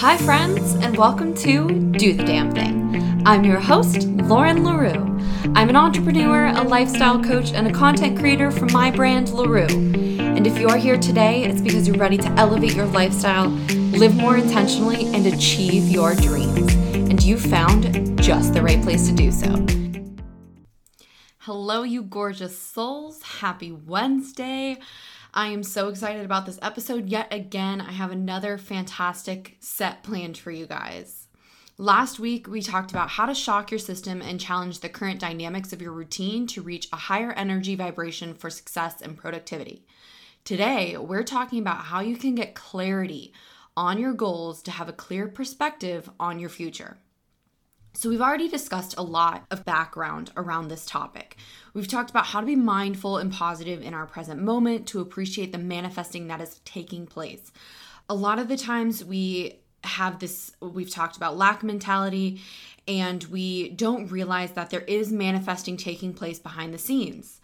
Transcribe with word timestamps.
Hi, 0.00 0.16
friends, 0.16 0.74
and 0.74 0.96
welcome 0.96 1.34
to 1.38 1.66
Do 1.90 2.14
the 2.14 2.22
Damn 2.22 2.52
Thing. 2.52 3.20
I'm 3.26 3.42
your 3.42 3.58
host, 3.58 4.06
Lauren 4.06 4.62
LaRue. 4.62 5.18
I'm 5.56 5.68
an 5.68 5.74
entrepreneur, 5.74 6.46
a 6.46 6.62
lifestyle 6.62 7.20
coach, 7.20 7.50
and 7.52 7.66
a 7.66 7.72
content 7.72 8.16
creator 8.16 8.52
from 8.52 8.72
my 8.72 8.92
brand, 8.92 9.30
LaRue. 9.30 9.66
And 9.66 10.46
if 10.46 10.56
you 10.56 10.68
are 10.68 10.76
here 10.76 10.98
today, 10.98 11.42
it's 11.42 11.60
because 11.60 11.88
you're 11.88 11.96
ready 11.96 12.16
to 12.16 12.28
elevate 12.34 12.76
your 12.76 12.86
lifestyle, 12.86 13.48
live 13.48 14.14
more 14.14 14.36
intentionally, 14.36 15.06
and 15.06 15.26
achieve 15.26 15.88
your 15.88 16.14
dreams. 16.14 16.72
And 16.94 17.20
you 17.20 17.36
found 17.36 18.22
just 18.22 18.54
the 18.54 18.62
right 18.62 18.80
place 18.80 19.08
to 19.08 19.14
do 19.16 19.32
so. 19.32 19.48
Hello, 21.38 21.82
you 21.82 22.04
gorgeous 22.04 22.56
souls. 22.56 23.20
Happy 23.22 23.72
Wednesday. 23.72 24.78
I 25.34 25.48
am 25.48 25.62
so 25.62 25.88
excited 25.88 26.24
about 26.24 26.46
this 26.46 26.58
episode. 26.62 27.08
Yet 27.08 27.28
again, 27.32 27.80
I 27.80 27.92
have 27.92 28.10
another 28.10 28.56
fantastic 28.58 29.56
set 29.60 30.02
planned 30.02 30.38
for 30.38 30.50
you 30.50 30.66
guys. 30.66 31.26
Last 31.76 32.18
week, 32.18 32.48
we 32.48 32.60
talked 32.60 32.90
about 32.90 33.10
how 33.10 33.26
to 33.26 33.34
shock 33.34 33.70
your 33.70 33.78
system 33.78 34.20
and 34.20 34.40
challenge 34.40 34.80
the 34.80 34.88
current 34.88 35.20
dynamics 35.20 35.72
of 35.72 35.80
your 35.80 35.92
routine 35.92 36.46
to 36.48 36.62
reach 36.62 36.88
a 36.92 36.96
higher 36.96 37.32
energy 37.32 37.76
vibration 37.76 38.34
for 38.34 38.50
success 38.50 39.00
and 39.00 39.16
productivity. 39.16 39.86
Today, 40.44 40.96
we're 40.96 41.22
talking 41.22 41.60
about 41.60 41.84
how 41.84 42.00
you 42.00 42.16
can 42.16 42.34
get 42.34 42.54
clarity 42.54 43.32
on 43.76 43.98
your 43.98 44.14
goals 44.14 44.60
to 44.62 44.72
have 44.72 44.88
a 44.88 44.92
clear 44.92 45.28
perspective 45.28 46.10
on 46.18 46.40
your 46.40 46.50
future. 46.50 46.96
So, 47.98 48.08
we've 48.08 48.22
already 48.22 48.48
discussed 48.48 48.94
a 48.96 49.02
lot 49.02 49.44
of 49.50 49.64
background 49.64 50.30
around 50.36 50.68
this 50.68 50.86
topic. 50.86 51.36
We've 51.74 51.88
talked 51.88 52.10
about 52.10 52.26
how 52.26 52.38
to 52.38 52.46
be 52.46 52.54
mindful 52.54 53.16
and 53.16 53.32
positive 53.32 53.82
in 53.82 53.92
our 53.92 54.06
present 54.06 54.40
moment 54.40 54.86
to 54.88 55.00
appreciate 55.00 55.50
the 55.50 55.58
manifesting 55.58 56.28
that 56.28 56.40
is 56.40 56.60
taking 56.64 57.06
place. 57.06 57.50
A 58.08 58.14
lot 58.14 58.38
of 58.38 58.46
the 58.46 58.56
times 58.56 59.04
we 59.04 59.58
have 59.82 60.20
this, 60.20 60.52
we've 60.60 60.88
talked 60.88 61.16
about 61.16 61.36
lack 61.36 61.64
mentality, 61.64 62.40
and 62.86 63.24
we 63.24 63.70
don't 63.70 64.12
realize 64.12 64.52
that 64.52 64.70
there 64.70 64.82
is 64.82 65.10
manifesting 65.10 65.76
taking 65.76 66.14
place 66.14 66.38
behind 66.38 66.72
the 66.72 66.78
scenes. 66.78 67.40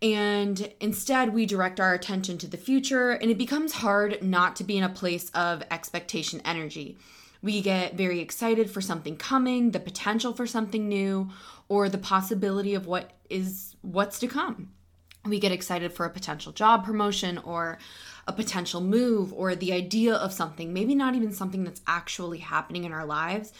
And 0.00 0.72
instead, 0.78 1.34
we 1.34 1.44
direct 1.44 1.80
our 1.80 1.92
attention 1.92 2.38
to 2.38 2.46
the 2.46 2.56
future, 2.56 3.10
and 3.10 3.32
it 3.32 3.36
becomes 3.36 3.72
hard 3.72 4.22
not 4.22 4.54
to 4.56 4.64
be 4.64 4.78
in 4.78 4.84
a 4.84 4.88
place 4.88 5.28
of 5.30 5.64
expectation 5.72 6.40
energy. 6.44 6.98
We 7.42 7.60
get 7.60 7.94
very 7.94 8.20
excited 8.20 8.70
for 8.70 8.80
something 8.80 9.16
coming, 9.16 9.70
the 9.70 9.80
potential 9.80 10.32
for 10.32 10.46
something 10.46 10.88
new, 10.88 11.30
or 11.68 11.88
the 11.88 11.98
possibility 11.98 12.74
of 12.74 12.86
what 12.86 13.12
is 13.30 13.76
what's 13.82 14.18
to 14.20 14.26
come. 14.26 14.70
We 15.24 15.38
get 15.38 15.52
excited 15.52 15.92
for 15.92 16.06
a 16.06 16.10
potential 16.10 16.52
job 16.52 16.84
promotion 16.84 17.38
or 17.38 17.78
a 18.26 18.32
potential 18.32 18.80
move 18.80 19.32
or 19.32 19.54
the 19.54 19.72
idea 19.72 20.14
of 20.14 20.32
something, 20.32 20.72
maybe 20.72 20.94
not 20.94 21.14
even 21.14 21.32
something 21.32 21.64
that's 21.64 21.80
actually 21.86 22.38
happening 22.38 22.84
in 22.84 22.92
our 22.92 23.06
lives, 23.06 23.52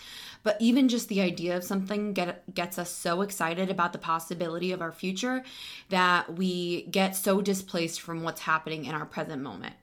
but 0.43 0.57
even 0.61 0.89
just 0.89 1.09
the 1.09 1.21
idea 1.21 1.57
of 1.57 1.65
something 1.65 2.13
get, 2.13 2.55
gets 2.55 2.79
us 2.79 2.91
so 2.91 3.23
excited 3.23 3.71
about 3.71 3.93
the 3.93 3.99
possibility 3.99 4.73
of 4.73 4.83
our 4.83 4.93
future 4.93 5.43
that 5.89 6.35
we 6.35 6.83
get 6.85 7.17
so 7.17 7.41
displaced 7.41 8.01
from 8.01 8.23
what's 8.23 8.43
happening 8.43 8.85
in 8.85 8.95
our 8.95 9.07
present 9.07 9.43
moment. 9.43 9.75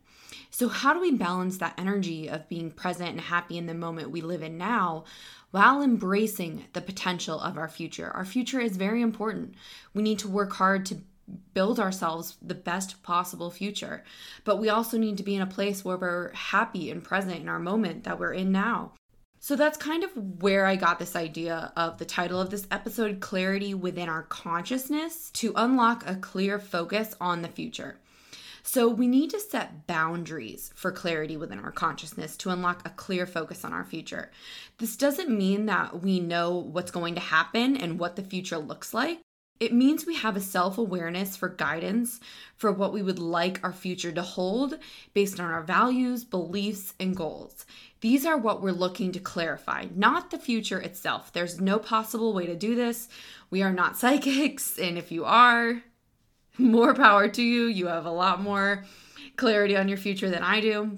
So, 0.58 0.70
how 0.70 0.94
do 0.94 1.02
we 1.02 1.11
balance 1.11 1.58
that 1.58 1.73
energy 1.78 2.30
of 2.30 2.48
being 2.48 2.72
present 2.72 3.09
and 3.09 3.20
happy 3.20 3.58
in 3.58 3.66
the 3.66 3.73
moment 3.73 4.11
we 4.11 4.22
live 4.22 4.42
in 4.42 4.58
now 4.58 5.03
while 5.52 5.81
embracing 5.81 6.64
the 6.72 6.80
potential 6.80 7.42
of 7.42 7.58
our 7.58 7.67
future? 7.67 8.09
Our 8.12 8.23
future 8.23 8.62
is 8.62 8.78
very 8.78 9.02
important. 9.02 9.56
We 9.94 10.02
need 10.02 10.17
to 10.20 10.30
work 10.30 10.53
hard 10.53 10.86
to 10.86 11.00
build 11.53 11.78
ourselves 11.78 12.38
the 12.42 12.56
best 12.56 13.03
possible 13.03 13.52
future. 13.52 14.06
But 14.45 14.62
we 14.62 14.70
also 14.70 14.97
need 14.97 15.17
to 15.17 15.23
be 15.23 15.36
in 15.36 15.42
a 15.42 15.45
place 15.45 15.84
where 15.84 15.97
we're 15.97 16.31
happy 16.31 16.90
and 16.90 17.03
present 17.03 17.42
in 17.42 17.50
our 17.50 17.59
moment 17.59 18.06
that 18.06 18.17
we're 18.17 18.31
in 18.31 18.53
now. 18.53 18.94
So 19.42 19.58
that's 19.58 19.78
kind 19.78 20.06
of 20.06 20.42
where 20.42 20.66
I 20.66 20.78
got 20.78 21.00
this 21.00 21.17
idea 21.17 21.73
of 21.75 21.97
the 21.97 22.06
title 22.06 22.40
of 22.40 22.50
this 22.50 22.66
episode 22.72 23.19
Clarity 23.19 23.73
Within 23.73 24.08
Our 24.08 24.23
Consciousness 24.23 25.31
to 25.31 25.52
unlock 25.58 26.07
a 26.07 26.16
clear 26.16 26.59
focus 26.59 27.13
on 27.19 27.41
the 27.41 27.50
future. 27.50 27.97
So 28.68 28.90
we 28.90 29.08
need 29.08 29.30
to 29.30 29.40
set 29.40 29.86
boundaries 29.86 30.72
for 30.74 30.92
clarity 30.92 31.38
within 31.38 31.59
our 31.59 31.72
consciousness 31.72 32.36
to 32.38 32.50
unlock 32.50 32.81
a 32.84 32.90
clear 32.90 33.28
focus 33.28 33.64
on 33.64 33.74
our 33.74 33.86
future. 33.86 34.31
This 34.80 34.98
doesn't 34.98 35.30
mean 35.30 35.68
that 35.68 36.02
we 36.02 36.20
know 36.20 36.58
what's 36.58 36.90
going 36.90 37.14
to 37.14 37.22
happen 37.22 37.78
and 37.78 38.00
what 38.00 38.16
the 38.16 38.24
future 38.24 38.58
looks 38.58 38.92
like. 38.92 39.20
It 39.59 39.72
means 39.72 40.08
we 40.08 40.16
have 40.16 40.36
a 40.36 40.42
self 40.42 40.80
awareness 40.80 41.38
for 41.38 41.48
guidance 41.48 42.20
for 42.58 42.72
what 42.72 42.92
we 42.92 43.04
would 43.04 43.20
like 43.20 43.64
our 43.64 43.72
future 43.72 44.12
to 44.12 44.24
hold 44.24 44.80
based 45.14 45.40
on 45.40 45.52
our 45.52 45.64
values, 45.64 46.25
beliefs, 46.25 46.96
and 47.00 47.16
goals. 47.16 47.68
These 48.02 48.25
are 48.25 48.38
what 48.38 48.64
we're 48.64 48.72
looking 48.72 49.12
to 49.12 49.20
clarify, 49.20 49.86
not 49.96 50.31
the 50.31 50.40
future 50.40 50.80
itself. 50.80 51.31
There's 51.31 51.62
no 51.62 51.78
possible 51.78 52.34
way 52.34 52.48
to 52.48 52.56
do 52.56 52.74
this. 52.74 53.09
We 53.52 53.62
are 53.62 53.72
not 53.72 53.96
psychics, 54.00 54.80
and 54.80 54.98
if 54.98 55.12
you 55.12 55.24
are, 55.24 55.84
more 56.58 56.94
power 56.94 57.28
to 57.28 57.42
you. 57.42 57.66
You 57.66 57.88
have 57.88 58.06
a 58.06 58.12
lot 58.12 58.42
more 58.42 58.86
clarity 59.36 59.76
on 59.76 59.88
your 59.88 59.98
future 59.98 60.30
than 60.30 60.44
I 60.44 60.62
do. 60.62 60.98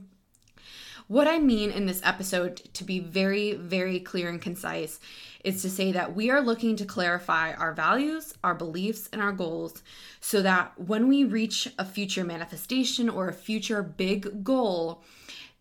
What 1.08 1.28
I 1.28 1.40
mean 1.40 1.72
in 1.72 1.86
this 1.86 2.02
episode, 2.04 2.58
to 2.74 2.84
be 2.84 3.00
very, 3.00 3.54
very 3.54 4.00
clear 4.02 4.30
and 4.30 4.42
concise, 4.42 5.00
is 5.44 5.62
to 5.62 5.70
say 5.70 5.94
that 5.94 6.14
we 6.14 6.30
are 6.30 6.42
looking 6.42 6.76
to 6.76 6.86
clarify 6.86 7.54
our 7.54 7.74
values, 7.74 8.34
our 8.44 8.54
beliefs, 8.54 9.08
and 9.14 9.22
our 9.22 9.32
goals 9.32 9.82
so 10.20 10.42
that 10.42 10.78
when 10.78 11.08
we 11.08 11.24
reach 11.24 11.70
a 11.80 11.86
future 11.86 12.26
manifestation 12.26 13.08
or 13.08 13.30
a 13.30 13.34
future 13.34 13.82
big 13.82 14.44
goal, 14.44 15.02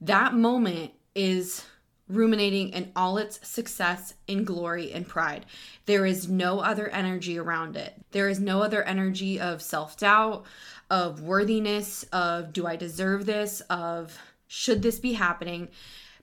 that 0.01 0.35
moment 0.35 0.91
is 1.15 1.65
ruminating 2.09 2.71
in 2.71 2.93
all 2.95 3.19
its 3.19 3.47
success 3.47 4.15
in 4.27 4.45
glory 4.45 4.93
and 4.93 5.09
pride. 5.09 5.45
There 5.87 6.07
is 6.07 6.29
no 6.29 6.61
other 6.61 6.89
energy 6.89 7.39
around 7.39 7.77
it. 7.77 7.95
There 8.13 8.29
is 8.29 8.39
no 8.39 8.63
other 8.63 8.83
energy 8.85 9.41
of 9.41 9.63
self 9.63 9.97
doubt, 9.97 10.45
of 10.91 11.21
worthiness, 11.21 12.05
of 12.13 12.53
do 12.53 12.67
I 12.67 12.77
deserve 12.77 13.27
this, 13.27 13.61
of 13.63 14.19
should 14.47 14.83
this 14.83 14.99
be 14.99 15.15
happening. 15.15 15.69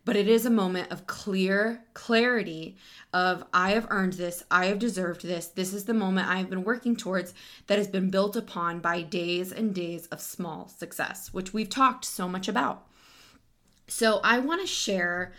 But 0.06 0.18
it 0.18 0.28
is 0.28 0.46
a 0.46 0.50
moment 0.50 0.92
of 0.92 1.08
clear 1.08 1.86
clarity 1.94 2.76
of 3.14 3.46
I 3.54 3.72
have 3.72 3.88
earned 3.90 4.14
this, 4.14 4.44
I 4.52 4.66
have 4.66 4.80
deserved 4.80 5.24
this. 5.24 5.48
This 5.48 5.74
is 5.74 5.86
the 5.86 5.94
moment 5.94 6.28
I 6.28 6.38
have 6.38 6.50
been 6.50 6.66
working 6.66 6.98
towards 6.98 7.34
that 7.68 7.78
has 7.78 7.88
been 7.88 8.10
built 8.10 8.36
upon 8.36 8.80
by 8.80 9.02
days 9.02 9.54
and 9.54 9.74
days 9.74 10.08
of 10.08 10.20
small 10.20 10.68
success, 10.68 11.34
which 11.34 11.54
we've 11.54 11.70
talked 11.70 12.04
so 12.04 12.28
much 12.28 12.50
about. 12.50 12.86
So 13.88 14.20
I 14.24 14.40
want 14.40 14.60
to 14.60 14.68
share 14.68 15.32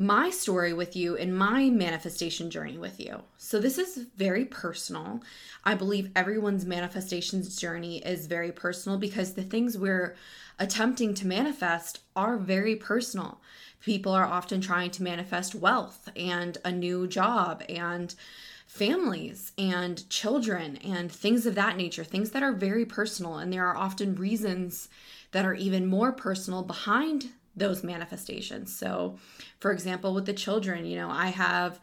my 0.00 0.30
story 0.30 0.72
with 0.72 0.96
you 0.96 1.14
and 1.14 1.36
my 1.36 1.68
manifestation 1.68 2.48
journey 2.48 2.78
with 2.78 2.98
you. 2.98 3.22
So, 3.36 3.60
this 3.60 3.76
is 3.76 4.06
very 4.16 4.46
personal. 4.46 5.20
I 5.62 5.74
believe 5.74 6.10
everyone's 6.16 6.64
manifestations 6.64 7.54
journey 7.60 7.98
is 7.98 8.26
very 8.26 8.50
personal 8.50 8.96
because 8.96 9.34
the 9.34 9.42
things 9.42 9.76
we're 9.76 10.16
attempting 10.58 11.12
to 11.14 11.26
manifest 11.26 12.00
are 12.16 12.38
very 12.38 12.76
personal. 12.76 13.42
People 13.80 14.12
are 14.12 14.24
often 14.24 14.62
trying 14.62 14.90
to 14.92 15.02
manifest 15.02 15.54
wealth 15.54 16.08
and 16.16 16.56
a 16.64 16.72
new 16.72 17.06
job 17.06 17.62
and 17.68 18.14
families 18.66 19.52
and 19.58 20.08
children 20.08 20.78
and 20.78 21.12
things 21.12 21.44
of 21.44 21.56
that 21.56 21.76
nature, 21.76 22.04
things 22.04 22.30
that 22.30 22.42
are 22.42 22.52
very 22.52 22.86
personal. 22.86 23.36
And 23.36 23.52
there 23.52 23.66
are 23.66 23.76
often 23.76 24.14
reasons 24.14 24.88
that 25.32 25.44
are 25.44 25.54
even 25.54 25.84
more 25.84 26.12
personal 26.12 26.62
behind 26.62 27.32
those 27.60 27.84
manifestations. 27.84 28.74
So, 28.74 29.18
for 29.60 29.70
example, 29.70 30.12
with 30.12 30.26
the 30.26 30.32
children, 30.32 30.84
you 30.84 30.96
know, 30.96 31.08
I 31.08 31.28
have 31.28 31.78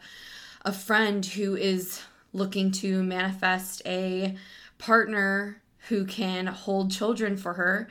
a 0.62 0.72
friend 0.72 1.24
who 1.24 1.56
is 1.56 2.02
looking 2.34 2.70
to 2.72 3.02
manifest 3.02 3.80
a 3.86 4.36
partner 4.76 5.62
who 5.88 6.04
can 6.04 6.46
hold 6.46 6.90
children 6.90 7.38
for 7.38 7.54
her 7.54 7.88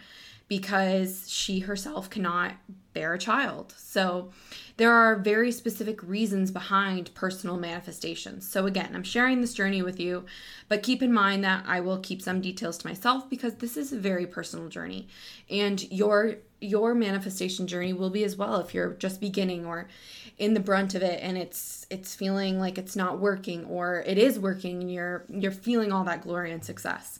because 0.48 1.30
she 1.30 1.60
herself 1.60 2.10
cannot 2.10 2.54
bear 2.94 3.14
a 3.14 3.20
child. 3.20 3.74
So 3.78 4.32
there 4.78 4.92
are 4.92 5.18
very 5.18 5.52
specific 5.52 6.02
reasons 6.02 6.52
behind 6.52 7.14
personal 7.14 7.58
manifestations. 7.58 8.48
So 8.48 8.66
again, 8.66 8.92
I'm 8.96 9.04
sharing 9.04 9.42
this 9.42 9.54
journey 9.54 9.82
with 9.82 10.00
you, 10.00 10.26
but 10.70 10.84
keep 10.84 11.04
in 11.04 11.12
mind 11.12 11.44
that 11.44 11.66
I 11.68 11.82
will 11.82 12.00
keep 12.00 12.22
some 12.22 12.42
details 12.42 12.78
to 12.80 12.88
myself 12.88 13.30
because 13.30 13.56
this 13.56 13.76
is 13.76 13.92
a 13.92 14.00
very 14.00 14.26
personal 14.26 14.70
journey. 14.70 15.08
And 15.50 15.90
your 15.92 16.36
your 16.60 16.96
manifestation 16.96 17.68
journey 17.68 17.94
will 17.94 18.10
be 18.10 18.24
as 18.24 18.36
well 18.36 18.60
if 18.60 18.74
you're 18.74 18.94
just 18.94 19.22
beginning 19.22 19.64
or 19.64 19.88
in 20.40 20.56
the 20.56 20.60
brunt 20.60 20.96
of 20.96 21.04
it 21.04 21.20
and 21.22 21.38
it's 21.38 21.86
it's 21.92 22.16
feeling 22.16 22.60
like 22.60 22.80
it's 22.80 22.96
not 22.96 23.20
working 23.20 23.64
or 23.66 24.04
it 24.08 24.18
is 24.18 24.40
working 24.40 24.82
and 24.82 24.92
you're 24.92 25.24
you're 25.30 25.52
feeling 25.52 25.92
all 25.92 26.04
that 26.04 26.22
glory 26.22 26.52
and 26.52 26.64
success. 26.64 27.20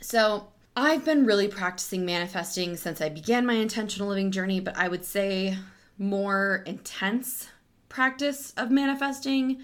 So, 0.00 0.48
I've 0.78 1.06
been 1.06 1.24
really 1.24 1.48
practicing 1.48 2.04
manifesting 2.04 2.76
since 2.76 3.00
I 3.00 3.08
began 3.08 3.46
my 3.46 3.54
intentional 3.54 4.08
living 4.08 4.30
journey, 4.30 4.60
but 4.60 4.76
I 4.76 4.88
would 4.88 5.06
say 5.06 5.56
more 5.96 6.62
intense 6.66 7.48
practice 7.88 8.52
of 8.58 8.70
manifesting, 8.70 9.62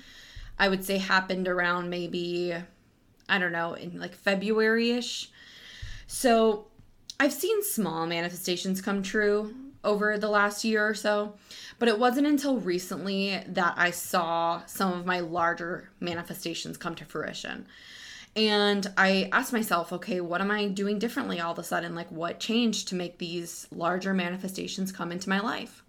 I 0.59 0.71
would 0.71 0.87
say 0.87 0.97
happened 0.97 1.49
around 1.49 1.91
maybe, 1.91 2.55
I 3.29 3.39
don't 3.39 3.53
know, 3.53 3.75
in 3.75 4.01
like 4.01 4.15
February 4.15 4.93
ish. 4.93 5.31
So 6.07 6.69
I've 7.21 7.35
seen 7.35 7.63
small 7.63 8.07
manifestations 8.07 8.81
come 8.81 9.03
true, 9.03 9.55
over 9.85 10.19
the 10.19 10.29
last 10.29 10.65
year 10.65 10.87
or 10.87 10.95
so. 10.95 11.35
But 11.79 11.89
it 11.89 11.99
wasn't 11.99 12.27
until 12.27 12.59
recently 12.59 13.43
that 13.49 13.75
I 13.77 13.91
saw 13.91 14.63
some 14.67 14.93
of 14.93 15.07
my 15.07 15.21
larger 15.21 15.91
manifestations 16.01 16.77
come 16.77 16.95
to 16.97 17.05
fruition. 17.05 17.67
And 18.35 18.91
I 18.97 19.29
asked 19.31 19.53
myself, 19.53 19.93
okay, 19.93 20.21
what 20.21 20.41
am 20.41 20.51
I 20.51 20.69
doing 20.69 20.99
differently 20.99 21.39
all 21.39 21.53
of 21.53 21.59
a 21.59 21.65
sudden? 21.65 21.95
Like, 21.95 22.11
what 22.11 22.41
changed 22.41 22.89
to 22.89 22.95
make 22.95 23.19
these 23.19 23.67
larger 23.71 24.15
manifestations 24.15 24.91
come 24.91 25.13
into 25.13 25.29
my 25.29 25.41
life? 25.41 25.83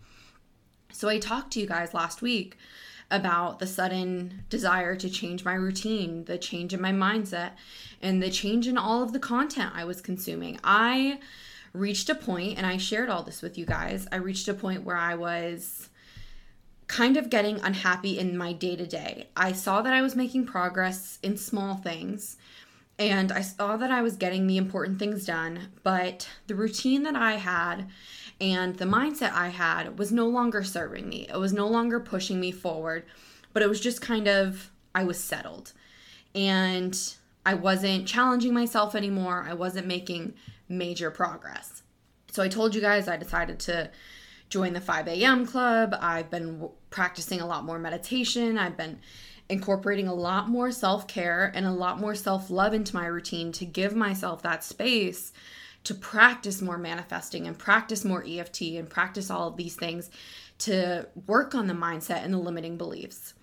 So, 0.92 1.08
I 1.08 1.20
talked 1.20 1.54
to 1.54 1.62
you 1.62 1.68
guys 1.68 1.94
last 1.94 2.22
week 2.22 2.58
about 3.10 3.60
the 3.60 3.68
sudden 3.68 4.44
desire 4.50 4.96
to 4.96 5.10
change 5.10 5.46
my 5.46 5.54
routine, 5.54 6.26
the 6.26 6.38
change 6.38 6.74
in 6.74 6.82
my 6.82 6.92
mindset, 6.92 7.52
and 8.02 8.22
the 8.22 8.30
change 8.30 8.68
in 8.68 8.78
all 8.78 9.04
of 9.04 9.14
the 9.14 9.20
content 9.20 9.72
I 9.74 9.86
was 9.86 10.02
consuming. 10.02 10.60
I 10.64 11.20
reached 11.74 12.10
a 12.10 12.16
point, 12.16 12.58
and 12.58 12.66
I 12.66 12.78
shared 12.78 13.10
all 13.10 13.24
this 13.24 13.42
with 13.42 13.58
you 13.58 13.66
guys. 13.66 14.08
I 14.12 14.18
reached 14.18 14.48
a 14.48 14.54
point 14.54 14.84
where 14.84 14.98
I 14.98 15.16
was 15.16 15.90
kind 16.88 17.18
of 17.18 17.30
getting 17.30 17.60
unhappy 17.62 18.20
in 18.20 18.38
my 18.38 18.54
day 18.54 18.76
to 18.76 18.86
day. 18.86 19.28
I 19.36 19.52
saw 19.52 19.82
that 19.82 19.94
I 19.94 20.02
was 20.02 20.16
making 20.16 20.46
progress 20.46 21.20
in 21.24 21.38
small 21.38 21.76
things 21.76 22.38
and 23.00 23.32
I 23.32 23.42
saw 23.42 23.76
that 23.78 23.92
I 23.92 24.02
was 24.02 24.16
getting 24.16 24.46
the 24.46 24.58
important 24.58 25.00
things 25.00 25.26
done, 25.26 25.72
but 25.82 26.30
the 26.48 26.56
routine 26.56 27.04
that 27.04 27.16
I 27.16 27.34
had 27.34 27.88
and 28.40 28.76
the 28.76 28.86
mindset 28.86 29.34
I 29.34 29.50
had 29.50 29.98
was 29.98 30.12
no 30.12 30.28
longer 30.28 30.64
serving 30.64 31.10
me. 31.10 31.28
It 31.28 31.38
was 31.38 31.54
no 31.54 31.68
longer 31.68 32.00
pushing 32.00 32.40
me 32.40 32.52
forward, 32.52 33.06
but 33.52 33.64
it 33.64 33.70
was 33.70 33.82
just 33.82 34.02
kind 34.02 34.28
of, 34.28 34.70
I 34.94 35.04
was 35.04 35.24
settled. 35.24 35.74
And 36.36 36.98
I 37.46 37.56
wasn't 37.56 38.08
challenging 38.08 38.54
myself 38.54 38.96
anymore. 38.96 39.46
I 39.48 39.54
wasn't 39.54 39.88
making 39.88 40.34
major 40.70 41.10
progress. 41.10 41.84
So 42.32 42.44
I 42.44 42.48
told 42.48 42.74
you 42.74 42.82
guys 42.82 43.08
I 43.08 43.18
decided 43.18 43.60
to 43.62 43.92
join 44.54 44.74
the 44.74 44.80
5 44.80 45.08
a.m. 45.08 45.48
club. 45.48 45.96
I've 46.00 46.30
been 46.30 46.70
practicing 46.92 47.42
a 47.42 47.48
lot 47.48 47.66
more 47.66 47.80
meditation. 47.80 48.60
I've 48.60 48.78
been 48.78 49.00
incorporating 49.50 50.08
a 50.08 50.14
lot 50.14 50.48
more 50.48 50.72
self 50.72 51.08
care 51.08 51.52
and 51.56 51.66
a 51.66 51.72
lot 51.72 52.00
more 52.00 52.14
self 52.14 52.52
love 52.52 52.72
into 52.76 52.96
my 52.96 53.08
routine 53.08 53.52
to 53.54 53.66
give 53.66 53.96
myself 53.96 54.44
that 54.44 54.64
space 54.64 55.34
to 55.86 55.96
practice 55.96 56.62
more 56.62 56.78
manifesting 56.78 57.48
and 57.48 57.58
practice 57.58 58.06
more 58.06 58.24
EFT 58.26 58.62
and 58.78 58.88
practice 58.90 59.32
all 59.32 59.48
of 59.48 59.58
these 59.58 59.76
things 59.76 60.12
to 60.60 61.08
work 61.26 61.56
on 61.56 61.66
the 61.66 61.74
mindset 61.74 62.24
and 62.24 62.32
the 62.32 62.38
limiting 62.38 62.78
beliefs. 62.78 63.34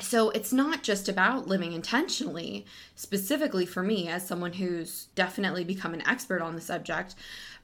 So 0.00 0.30
it's 0.30 0.52
not 0.52 0.82
just 0.82 1.08
about 1.08 1.48
living 1.48 1.72
intentionally, 1.72 2.66
specifically 2.94 3.66
for 3.66 3.82
me 3.82 4.08
as 4.08 4.26
someone 4.26 4.52
who's 4.52 5.06
definitely 5.14 5.64
become 5.64 5.94
an 5.94 6.06
expert 6.06 6.42
on 6.42 6.54
the 6.54 6.60
subject, 6.60 7.14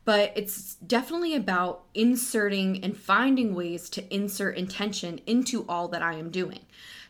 but 0.05 0.33
it's 0.37 0.75
definitely 0.77 1.35
about 1.35 1.85
inserting 1.95 2.83
and 2.85 2.97
finding 2.97 3.55
ways 3.55 3.89
to 3.91 4.15
insert 4.15 4.56
intention 4.56 5.21
into 5.27 5.65
all 5.69 5.89
that 5.89 6.03
I 6.03 6.15
am 6.15 6.31
doing. 6.31 6.61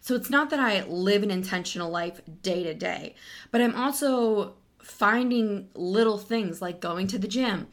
So 0.00 0.14
it's 0.14 0.30
not 0.30 0.50
that 0.50 0.60
I 0.60 0.82
live 0.84 1.22
an 1.22 1.30
intentional 1.30 1.90
life 1.90 2.20
day 2.42 2.62
to 2.64 2.74
day, 2.74 3.14
but 3.50 3.60
I'm 3.60 3.74
also 3.74 4.54
finding 4.82 5.68
little 5.74 6.18
things 6.18 6.60
like 6.60 6.80
going 6.80 7.06
to 7.08 7.18
the 7.18 7.26
gym 7.26 7.68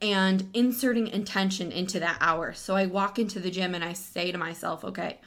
and 0.00 0.48
inserting 0.54 1.06
intention 1.08 1.70
into 1.70 2.00
that 2.00 2.16
hour. 2.20 2.52
So 2.54 2.76
I 2.76 2.86
walk 2.86 3.18
into 3.18 3.40
the 3.40 3.50
gym 3.50 3.74
and 3.74 3.84
I 3.84 3.92
say 3.92 4.32
to 4.32 4.38
myself, 4.38 4.84
okay, 4.84 5.20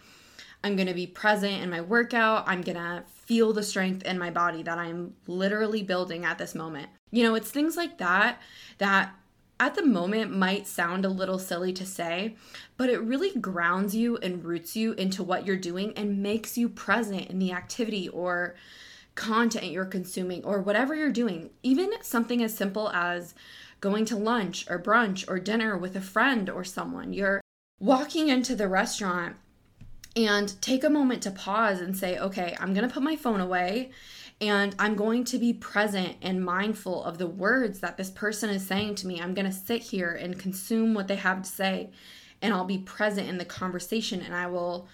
I'm 0.64 0.76
going 0.76 0.88
to 0.88 0.94
be 0.94 1.08
present 1.08 1.62
in 1.62 1.70
my 1.70 1.82
workout. 1.82 2.44
I'm 2.48 2.62
going 2.62 2.78
to 2.78 3.04
feel 3.08 3.54
the 3.54 3.64
strength 3.64 4.04
in 4.04 4.20
my 4.20 4.30
body 4.30 4.64
that 4.64 4.78
I'm 4.78 5.14
literally 5.28 5.84
building 5.84 6.26
at 6.26 6.38
this 6.38 6.54
moment. 6.54 6.90
You 7.12 7.24
know, 7.24 7.36
it's 7.36 7.52
things 7.52 7.78
like 7.78 7.98
that 8.00 8.42
that 8.80 9.14
at 9.60 9.76
the 9.76 9.86
moment 9.86 10.36
might 10.36 10.68
sound 10.68 11.04
a 11.04 11.10
little 11.10 11.38
silly 11.38 11.74
to 11.74 11.86
say, 11.86 12.36
but 12.78 12.90
it 12.90 13.02
really 13.02 13.38
grounds 13.38 13.96
you 13.96 14.18
and 14.18 14.44
roots 14.44 14.76
you 14.76 14.94
into 14.94 15.22
what 15.22 15.46
you're 15.46 15.58
doing 15.58 15.94
and 15.98 16.24
makes 16.24 16.58
you 16.58 16.70
present 16.70 17.28
in 17.28 17.40
the 17.40 17.52
activity 17.52 18.08
or 18.10 18.56
content 19.16 19.66
you're 19.66 19.86
consuming 19.86 20.44
or 20.46 20.62
whatever 20.62 20.96
you're 20.96 21.12
doing. 21.12 21.50
Even 21.62 21.92
something 22.02 22.42
as 22.42 22.56
simple 22.56 22.90
as 22.90 23.36
going 23.82 24.06
to 24.06 24.16
lunch 24.16 24.66
or 24.70 24.80
brunch 24.80 25.30
or 25.30 25.40
dinner 25.40 25.78
with 25.78 25.96
a 25.96 26.02
friend 26.02 26.50
or 26.50 26.64
someone. 26.64 27.12
You're 27.12 27.42
walking 27.80 28.30
into 28.30 28.56
the 28.56 28.68
restaurant 28.68 29.36
and 30.16 30.62
take 30.62 30.84
a 30.84 30.90
moment 30.90 31.24
to 31.24 31.32
pause 31.32 31.82
and 31.82 31.96
say, 31.96 32.18
okay, 32.18 32.56
I'm 32.60 32.74
going 32.74 32.88
to 32.88 32.94
put 32.94 33.04
my 33.04 33.16
phone 33.16 33.42
away 33.42 33.92
and 34.42 34.74
I'm 34.80 34.96
going 34.96 35.26
to 35.26 35.38
be 35.38 35.52
present 35.52 36.16
and 36.22 36.44
mindful 36.44 37.04
of 37.04 37.18
the 37.18 37.28
words 37.28 37.80
that 37.82 37.98
this 37.98 38.10
person 38.10 38.50
is 38.50 38.66
saying 38.66 38.96
to 38.96 39.08
me. 39.08 39.20
I'm 39.20 39.34
going 39.34 39.46
to 39.46 39.52
sit 39.52 39.82
here 39.82 40.12
and 40.12 40.40
consume 40.40 40.94
what 40.94 41.08
they 41.08 41.18
have 41.18 41.42
to 41.42 41.50
say, 41.50 41.90
and 42.42 42.54
I'll 42.54 42.66
be 42.66 42.78
present 42.78 43.28
in 43.28 43.38
the 43.38 43.46
conversation. 43.46 44.22
And 44.22 44.34
I 44.34 44.48
will, 44.48 44.88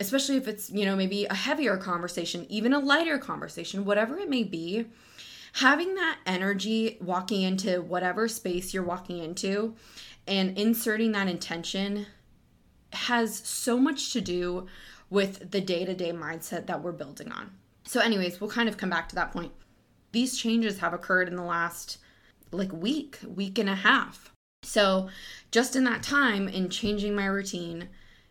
especially 0.00 0.36
if 0.36 0.48
it's, 0.48 0.70
you 0.70 0.86
know, 0.86 0.96
maybe 0.96 1.26
a 1.26 1.34
heavier 1.34 1.76
conversation, 1.76 2.46
even 2.48 2.72
a 2.72 2.78
lighter 2.78 3.18
conversation, 3.18 3.84
whatever 3.84 4.18
it 4.18 4.30
may 4.30 4.44
be, 4.44 4.86
having 5.54 5.94
that 5.96 6.18
energy 6.24 6.96
walking 7.00 7.42
into 7.42 7.82
whatever 7.82 8.28
space 8.28 8.72
you're 8.72 8.82
walking 8.82 9.18
into 9.18 9.74
and 10.26 10.56
inserting 10.58 11.12
that 11.12 11.28
intention 11.28 12.06
has 12.92 13.36
so 13.36 13.78
much 13.78 14.12
to 14.12 14.22
do 14.22 14.66
with 15.10 15.50
the 15.50 15.60
day 15.60 15.84
to 15.84 15.94
day 15.94 16.12
mindset 16.12 16.66
that 16.66 16.82
we're 16.82 16.92
building 16.92 17.30
on. 17.30 17.50
So, 17.86 18.00
anyways, 18.00 18.40
we'll 18.40 18.50
kind 18.50 18.68
of 18.68 18.76
come 18.76 18.90
back 18.90 19.08
to 19.10 19.14
that 19.14 19.32
point. 19.32 19.52
These 20.12 20.36
changes 20.36 20.78
have 20.78 20.92
occurred 20.92 21.28
in 21.28 21.36
the 21.36 21.42
last 21.42 21.98
like 22.50 22.72
week, 22.72 23.18
week 23.26 23.58
and 23.58 23.68
a 23.68 23.74
half. 23.74 24.32
So, 24.62 25.08
just 25.50 25.76
in 25.76 25.84
that 25.84 26.02
time, 26.02 26.48
in 26.48 26.68
changing 26.68 27.14
my 27.14 27.26
routine, 27.26 27.88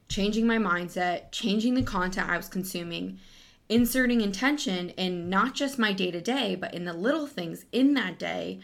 changing 0.10 0.46
my 0.46 0.58
mindset, 0.58 1.32
changing 1.32 1.74
the 1.74 1.84
content 1.84 2.30
I 2.30 2.38
was 2.38 2.50
consuming, 2.50 3.20
inserting 3.70 4.22
intention 4.22 4.90
in 4.92 5.30
not 5.30 5.56
just 5.56 5.80
my 5.80 5.94
day 5.94 6.12
to 6.12 6.22
day, 6.22 6.56
but 6.56 6.74
in 6.74 6.86
the 6.86 6.94
little 6.94 7.26
things 7.26 7.66
in 7.72 7.94
that 7.96 8.20
day, 8.20 8.60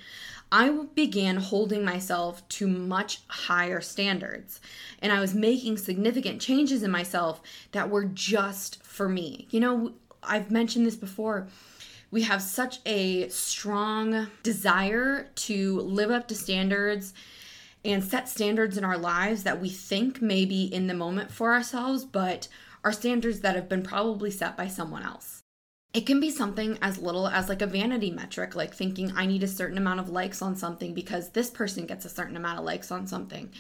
I 0.52 0.70
began 0.94 1.38
holding 1.38 1.86
myself 1.86 2.48
to 2.50 2.68
much 2.68 3.22
higher 3.28 3.80
standards. 3.80 4.60
And 5.02 5.14
I 5.14 5.22
was 5.22 5.34
making 5.34 5.78
significant 5.78 6.42
changes 6.42 6.84
in 6.84 6.92
myself 6.92 7.42
that 7.72 7.90
were 7.90 8.04
just 8.04 8.84
for 8.84 9.08
me. 9.08 9.48
You 9.50 9.62
know, 9.62 9.94
I've 10.24 10.52
mentioned 10.52 10.86
this 10.86 10.96
before. 10.96 11.48
We 12.12 12.24
have 12.24 12.42
such 12.42 12.80
a 12.86 13.30
strong 13.30 14.28
desire 14.44 15.30
to 15.36 15.80
live 15.80 16.12
up 16.12 16.28
to 16.28 16.36
standards 16.36 17.14
and 17.84 18.04
set 18.04 18.30
standards 18.30 18.78
in 18.78 18.84
our 18.84 18.98
lives 18.98 19.44
that 19.44 19.62
we 19.62 19.70
think 19.70 20.22
may 20.22 20.46
be 20.46 20.66
in 20.66 20.88
the 20.88 20.94
moment 20.94 21.32
for 21.32 21.54
ourselves, 21.54 22.04
but 22.06 22.48
are 22.84 22.92
standards 22.92 23.40
that 23.42 23.56
have 23.56 23.70
been 23.70 23.84
probably 23.84 24.30
set 24.30 24.58
by 24.58 24.68
someone 24.68 25.04
else. 25.04 25.41
It 25.94 26.06
can 26.06 26.22
be 26.22 26.30
something 26.30 26.78
as 26.82 26.98
little 26.98 27.28
as 27.28 27.50
like 27.50 27.62
a 27.62 27.68
vanity 27.68 28.12
metric, 28.12 28.56
like 28.56 28.74
thinking 28.74 29.12
I 29.16 29.26
need 29.26 29.44
a 29.44 29.48
certain 29.48 29.78
amount 29.78 30.00
of 30.00 30.10
likes 30.10 30.42
on 30.42 30.56
something 30.56 30.94
because 30.94 31.30
this 31.30 31.50
person 31.50 31.86
gets 31.86 32.06
a 32.06 32.10
certain 32.10 32.38
amount 32.38 32.60
of 32.60 32.66
likes 32.66 32.92
on 32.92 33.08
something. 33.08 33.52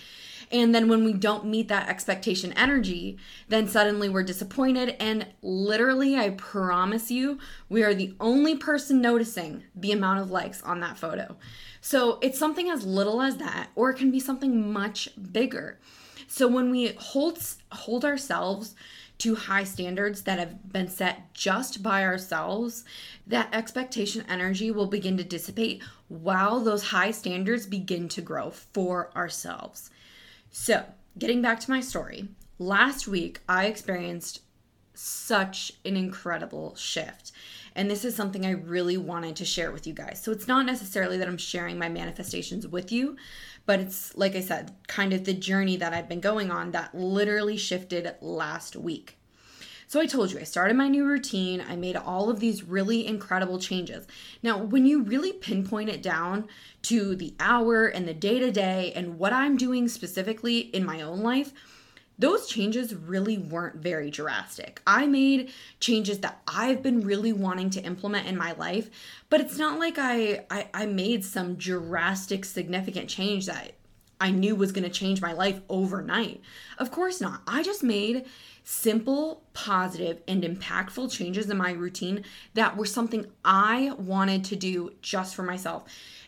And 0.51 0.75
then 0.75 0.87
when 0.89 1.03
we 1.03 1.13
don't 1.13 1.45
meet 1.45 1.69
that 1.69 1.89
expectation 1.89 2.53
energy, 2.53 3.17
then 3.47 3.67
suddenly 3.67 4.09
we're 4.09 4.23
disappointed. 4.23 4.95
And 4.99 5.27
literally, 5.41 6.17
I 6.17 6.31
promise 6.31 7.09
you, 7.09 7.39
we 7.69 7.83
are 7.83 7.93
the 7.93 8.13
only 8.19 8.57
person 8.57 9.01
noticing 9.01 9.63
the 9.75 9.91
amount 9.91 10.19
of 10.19 10.31
likes 10.31 10.61
on 10.63 10.81
that 10.81 10.97
photo. 10.97 11.37
So 11.79 12.19
it's 12.21 12.37
something 12.37 12.69
as 12.69 12.85
little 12.85 13.21
as 13.21 13.37
that, 13.37 13.69
or 13.75 13.89
it 13.89 13.97
can 13.97 14.11
be 14.11 14.19
something 14.19 14.71
much 14.71 15.09
bigger. 15.31 15.79
So 16.27 16.47
when 16.47 16.69
we 16.71 16.93
hold 16.97 17.39
hold 17.71 18.05
ourselves 18.05 18.75
to 19.21 19.35
high 19.35 19.63
standards 19.63 20.23
that 20.23 20.39
have 20.39 20.73
been 20.73 20.87
set 20.87 21.31
just 21.35 21.83
by 21.83 22.03
ourselves, 22.03 22.83
that 23.27 23.53
expectation 23.53 24.25
energy 24.27 24.71
will 24.71 24.87
begin 24.87 25.15
to 25.17 25.23
dissipate 25.23 25.83
while 26.07 26.59
those 26.59 26.89
high 26.89 27.11
standards 27.11 27.67
begin 27.67 28.09
to 28.09 28.21
grow 28.21 28.49
for 28.49 29.11
ourselves. 29.15 29.91
So, 30.49 30.85
getting 31.19 31.41
back 31.41 31.59
to 31.59 31.69
my 31.71 31.81
story, 31.81 32.29
last 32.57 33.07
week 33.07 33.41
I 33.47 33.65
experienced 33.65 34.41
such 34.95 35.73
an 35.85 35.95
incredible 35.95 36.75
shift. 36.75 37.31
And 37.75 37.89
this 37.89 38.03
is 38.03 38.15
something 38.15 38.45
I 38.45 38.51
really 38.51 38.97
wanted 38.97 39.35
to 39.37 39.45
share 39.45 39.71
with 39.71 39.87
you 39.87 39.93
guys. 39.93 40.21
So 40.21 40.31
it's 40.31 40.47
not 40.47 40.65
necessarily 40.65 41.17
that 41.17 41.27
I'm 41.27 41.37
sharing 41.37 41.79
my 41.79 41.89
manifestations 41.89 42.67
with 42.67 42.91
you, 42.91 43.15
but 43.65 43.79
it's 43.79 44.15
like 44.15 44.35
I 44.35 44.41
said, 44.41 44.75
kind 44.87 45.13
of 45.13 45.25
the 45.25 45.33
journey 45.33 45.77
that 45.77 45.93
I've 45.93 46.09
been 46.09 46.21
going 46.21 46.51
on 46.51 46.71
that 46.71 46.95
literally 46.95 47.57
shifted 47.57 48.15
last 48.21 48.75
week. 48.75 49.17
So 49.87 49.99
I 49.99 50.05
told 50.05 50.31
you, 50.31 50.39
I 50.39 50.43
started 50.43 50.77
my 50.77 50.87
new 50.87 51.05
routine. 51.05 51.61
I 51.67 51.75
made 51.75 51.97
all 51.97 52.29
of 52.29 52.39
these 52.39 52.63
really 52.63 53.05
incredible 53.05 53.59
changes. 53.59 54.07
Now, 54.41 54.57
when 54.57 54.85
you 54.85 55.03
really 55.03 55.33
pinpoint 55.33 55.89
it 55.89 56.01
down 56.01 56.47
to 56.83 57.13
the 57.13 57.35
hour 57.41 57.87
and 57.87 58.07
the 58.07 58.13
day 58.13 58.39
to 58.39 58.51
day 58.51 58.93
and 58.95 59.19
what 59.19 59.33
I'm 59.33 59.57
doing 59.57 59.89
specifically 59.89 60.59
in 60.59 60.85
my 60.85 61.01
own 61.01 61.19
life, 61.19 61.51
those 62.21 62.47
changes 62.47 62.93
really 62.93 63.37
weren't 63.37 63.77
very 63.77 64.11
drastic. 64.11 64.81
I 64.85 65.07
made 65.07 65.51
changes 65.79 66.19
that 66.19 66.41
I've 66.47 66.83
been 66.83 67.01
really 67.01 67.33
wanting 67.33 67.71
to 67.71 67.81
implement 67.81 68.27
in 68.27 68.37
my 68.37 68.53
life, 68.53 68.89
but 69.29 69.41
it's 69.41 69.57
not 69.57 69.79
like 69.79 69.97
I, 69.97 70.45
I, 70.49 70.67
I 70.73 70.85
made 70.85 71.25
some 71.25 71.55
drastic, 71.55 72.45
significant 72.45 73.09
change 73.09 73.47
that 73.47 73.73
I 74.19 74.29
knew 74.29 74.55
was 74.55 74.71
going 74.71 74.83
to 74.83 74.89
change 74.89 75.19
my 75.19 75.33
life 75.33 75.61
overnight. 75.67 76.41
Of 76.77 76.91
course 76.91 77.21
not. 77.21 77.41
I 77.47 77.63
just 77.63 77.81
made 77.81 78.25
simple, 78.63 79.41
positive, 79.53 80.21
and 80.27 80.43
impactful 80.43 81.11
changes 81.11 81.49
in 81.49 81.57
my 81.57 81.71
routine 81.71 82.23
that 82.53 82.77
were 82.77 82.85
something 82.85 83.25
I 83.43 83.93
wanted 83.97 84.43
to 84.45 84.55
do 84.55 84.91
just 85.01 85.33
for 85.33 85.41
myself. 85.41 85.85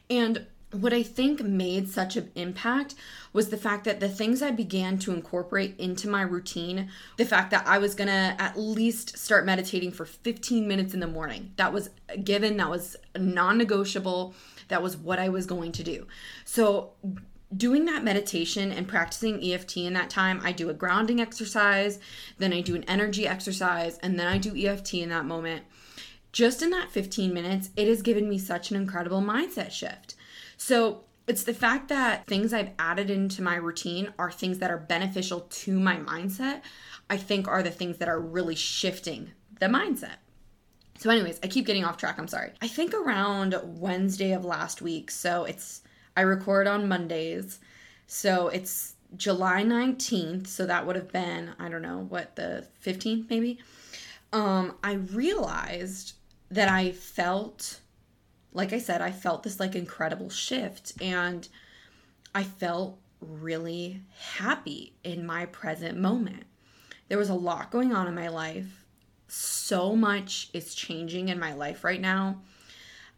And 0.09 0.47
what 0.73 0.93
I 0.93 1.03
think 1.03 1.41
made 1.41 1.89
such 1.89 2.15
an 2.15 2.31
impact 2.35 2.95
was 3.31 3.49
the 3.49 3.57
fact 3.57 3.85
that 3.85 3.99
the 3.99 4.09
things 4.09 4.41
I 4.41 4.51
began 4.51 4.97
to 4.99 5.13
incorporate 5.13 5.79
into 5.79 6.07
my 6.07 6.21
routine, 6.21 6.89
the 7.17 7.25
fact 7.25 7.51
that 7.51 7.67
I 7.67 7.77
was 7.77 7.95
gonna 7.95 8.35
at 8.39 8.57
least 8.57 9.17
start 9.17 9.45
meditating 9.45 9.91
for 9.91 10.05
15 10.05 10.67
minutes 10.67 10.93
in 10.93 10.99
the 10.99 11.07
morning. 11.07 11.51
That 11.57 11.73
was 11.73 11.89
given, 12.23 12.57
that 12.57 12.69
was 12.69 12.95
non 13.17 13.57
negotiable, 13.57 14.33
that 14.67 14.83
was 14.83 14.97
what 14.97 15.19
I 15.19 15.29
was 15.29 15.45
going 15.45 15.71
to 15.73 15.83
do. 15.83 16.07
So, 16.45 16.93
doing 17.55 17.85
that 17.85 18.03
meditation 18.03 18.71
and 18.71 18.87
practicing 18.87 19.43
EFT 19.43 19.77
in 19.77 19.93
that 19.93 20.09
time, 20.09 20.41
I 20.43 20.51
do 20.51 20.69
a 20.69 20.73
grounding 20.73 21.21
exercise, 21.21 21.99
then 22.39 22.51
I 22.51 22.61
do 22.61 22.75
an 22.75 22.83
energy 22.85 23.27
exercise, 23.27 23.99
and 23.99 24.19
then 24.19 24.27
I 24.27 24.37
do 24.39 24.55
EFT 24.55 24.95
in 24.95 25.09
that 25.09 25.25
moment. 25.25 25.63
Just 26.31 26.63
in 26.63 26.71
that 26.71 26.89
15 26.89 27.31
minutes, 27.31 27.69
it 27.75 27.87
has 27.87 28.01
given 28.01 28.27
me 28.27 28.39
such 28.39 28.71
an 28.71 28.77
incredible 28.77 29.21
mindset 29.21 29.69
shift. 29.69 30.15
So 30.57 31.03
it's 31.27 31.43
the 31.43 31.53
fact 31.53 31.87
that 31.89 32.27
things 32.27 32.53
I've 32.53 32.71
added 32.77 33.09
into 33.09 33.41
my 33.41 33.55
routine 33.55 34.13
are 34.19 34.31
things 34.31 34.59
that 34.59 34.71
are 34.71 34.77
beneficial 34.77 35.41
to 35.41 35.79
my 35.79 35.97
mindset, 35.97 36.61
I 37.09 37.17
think 37.17 37.47
are 37.47 37.63
the 37.63 37.71
things 37.71 37.97
that 37.99 38.09
are 38.09 38.19
really 38.19 38.55
shifting 38.55 39.31
the 39.59 39.67
mindset. 39.67 40.17
So, 40.97 41.09
anyways, 41.09 41.39
I 41.43 41.47
keep 41.47 41.65
getting 41.65 41.83
off 41.83 41.97
track. 41.97 42.17
I'm 42.17 42.27
sorry. 42.27 42.51
I 42.61 42.67
think 42.67 42.93
around 42.93 43.55
Wednesday 43.63 44.33
of 44.33 44.45
last 44.45 44.81
week. 44.81 45.11
So, 45.11 45.43
it's, 45.45 45.81
I 46.15 46.21
record 46.21 46.67
on 46.67 46.87
Mondays. 46.87 47.59
So, 48.07 48.47
it's 48.49 48.95
July 49.17 49.63
19th. 49.63 50.47
So, 50.47 50.65
that 50.65 50.85
would 50.85 50.95
have 50.95 51.11
been, 51.11 51.51
I 51.59 51.69
don't 51.69 51.81
know, 51.81 52.05
what, 52.09 52.35
the 52.35 52.67
15th 52.85 53.29
maybe? 53.29 53.59
Um, 54.31 54.75
I 54.83 54.93
realized 54.93 56.13
that 56.51 56.69
I 56.69 56.91
felt 56.91 57.79
like 58.53 58.73
I 58.73 58.79
said, 58.79 59.01
I 59.01 59.11
felt 59.11 59.43
this 59.43 59.59
like 59.59 59.75
incredible 59.75 60.29
shift 60.29 60.93
and 61.01 61.47
I 62.35 62.43
felt 62.43 62.99
really 63.19 64.01
happy 64.35 64.93
in 65.03 65.25
my 65.25 65.45
present 65.47 65.97
moment. 65.97 66.43
There 67.09 67.17
was 67.17 67.29
a 67.29 67.35
lot 67.35 67.71
going 67.71 67.93
on 67.93 68.07
in 68.07 68.15
my 68.15 68.27
life. 68.27 68.85
So 69.27 69.95
much 69.95 70.49
is 70.53 70.75
changing 70.75 71.29
in 71.29 71.39
my 71.39 71.53
life 71.53 71.83
right 71.83 72.01
now. 72.01 72.41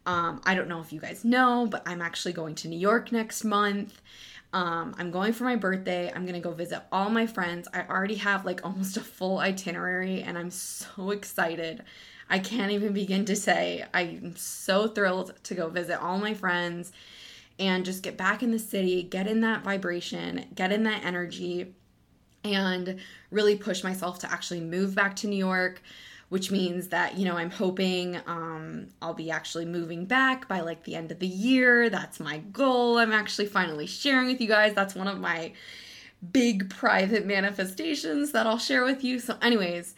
Um, 0.06 0.40
I 0.44 0.54
don't 0.54 0.68
know 0.68 0.80
if 0.80 0.92
you 0.92 1.00
guys 1.00 1.24
know, 1.24 1.66
but 1.68 1.82
I'm 1.84 2.00
actually 2.00 2.32
going 2.32 2.54
to 2.56 2.68
New 2.68 2.78
York 2.78 3.10
next 3.10 3.44
month. 3.44 4.00
Um, 4.52 4.94
I'm 4.98 5.10
going 5.10 5.32
for 5.32 5.44
my 5.44 5.56
birthday. 5.56 6.10
I'm 6.14 6.22
going 6.22 6.40
to 6.40 6.40
go 6.40 6.52
visit 6.52 6.82
all 6.92 7.10
my 7.10 7.26
friends. 7.26 7.68
I 7.74 7.82
already 7.82 8.14
have 8.16 8.44
like 8.44 8.60
almost 8.64 8.96
a 8.96 9.00
full 9.00 9.38
itinerary 9.38 10.22
and 10.22 10.38
I'm 10.38 10.50
so 10.50 11.10
excited. 11.10 11.82
I 12.28 12.38
can't 12.38 12.72
even 12.72 12.92
begin 12.92 13.24
to 13.26 13.36
say. 13.36 13.84
I'm 13.94 14.36
so 14.36 14.88
thrilled 14.88 15.34
to 15.44 15.54
go 15.54 15.68
visit 15.68 16.02
all 16.02 16.18
my 16.18 16.34
friends 16.34 16.92
and 17.58 17.84
just 17.84 18.02
get 18.02 18.16
back 18.16 18.42
in 18.42 18.50
the 18.50 18.58
city, 18.58 19.02
get 19.02 19.26
in 19.26 19.40
that 19.40 19.62
vibration, 19.62 20.46
get 20.54 20.72
in 20.72 20.82
that 20.82 21.04
energy, 21.04 21.74
and 22.44 22.98
really 23.30 23.56
push 23.56 23.82
myself 23.82 24.18
to 24.20 24.30
actually 24.30 24.60
move 24.60 24.94
back 24.94 25.16
to 25.16 25.26
New 25.26 25.36
York. 25.36 25.82
Which 26.28 26.50
means 26.50 26.88
that, 26.88 27.16
you 27.16 27.24
know, 27.24 27.36
I'm 27.36 27.52
hoping 27.52 28.16
um, 28.26 28.88
I'll 29.00 29.14
be 29.14 29.30
actually 29.30 29.64
moving 29.64 30.06
back 30.06 30.48
by 30.48 30.58
like 30.58 30.82
the 30.82 30.96
end 30.96 31.12
of 31.12 31.20
the 31.20 31.26
year. 31.28 31.88
That's 31.88 32.18
my 32.18 32.38
goal. 32.38 32.98
I'm 32.98 33.12
actually 33.12 33.46
finally 33.46 33.86
sharing 33.86 34.26
with 34.26 34.40
you 34.40 34.48
guys. 34.48 34.74
That's 34.74 34.96
one 34.96 35.06
of 35.06 35.20
my 35.20 35.52
big 36.32 36.68
private 36.68 37.26
manifestations 37.26 38.32
that 38.32 38.44
I'll 38.44 38.58
share 38.58 38.82
with 38.84 39.04
you. 39.04 39.20
So, 39.20 39.36
anyways, 39.40 39.94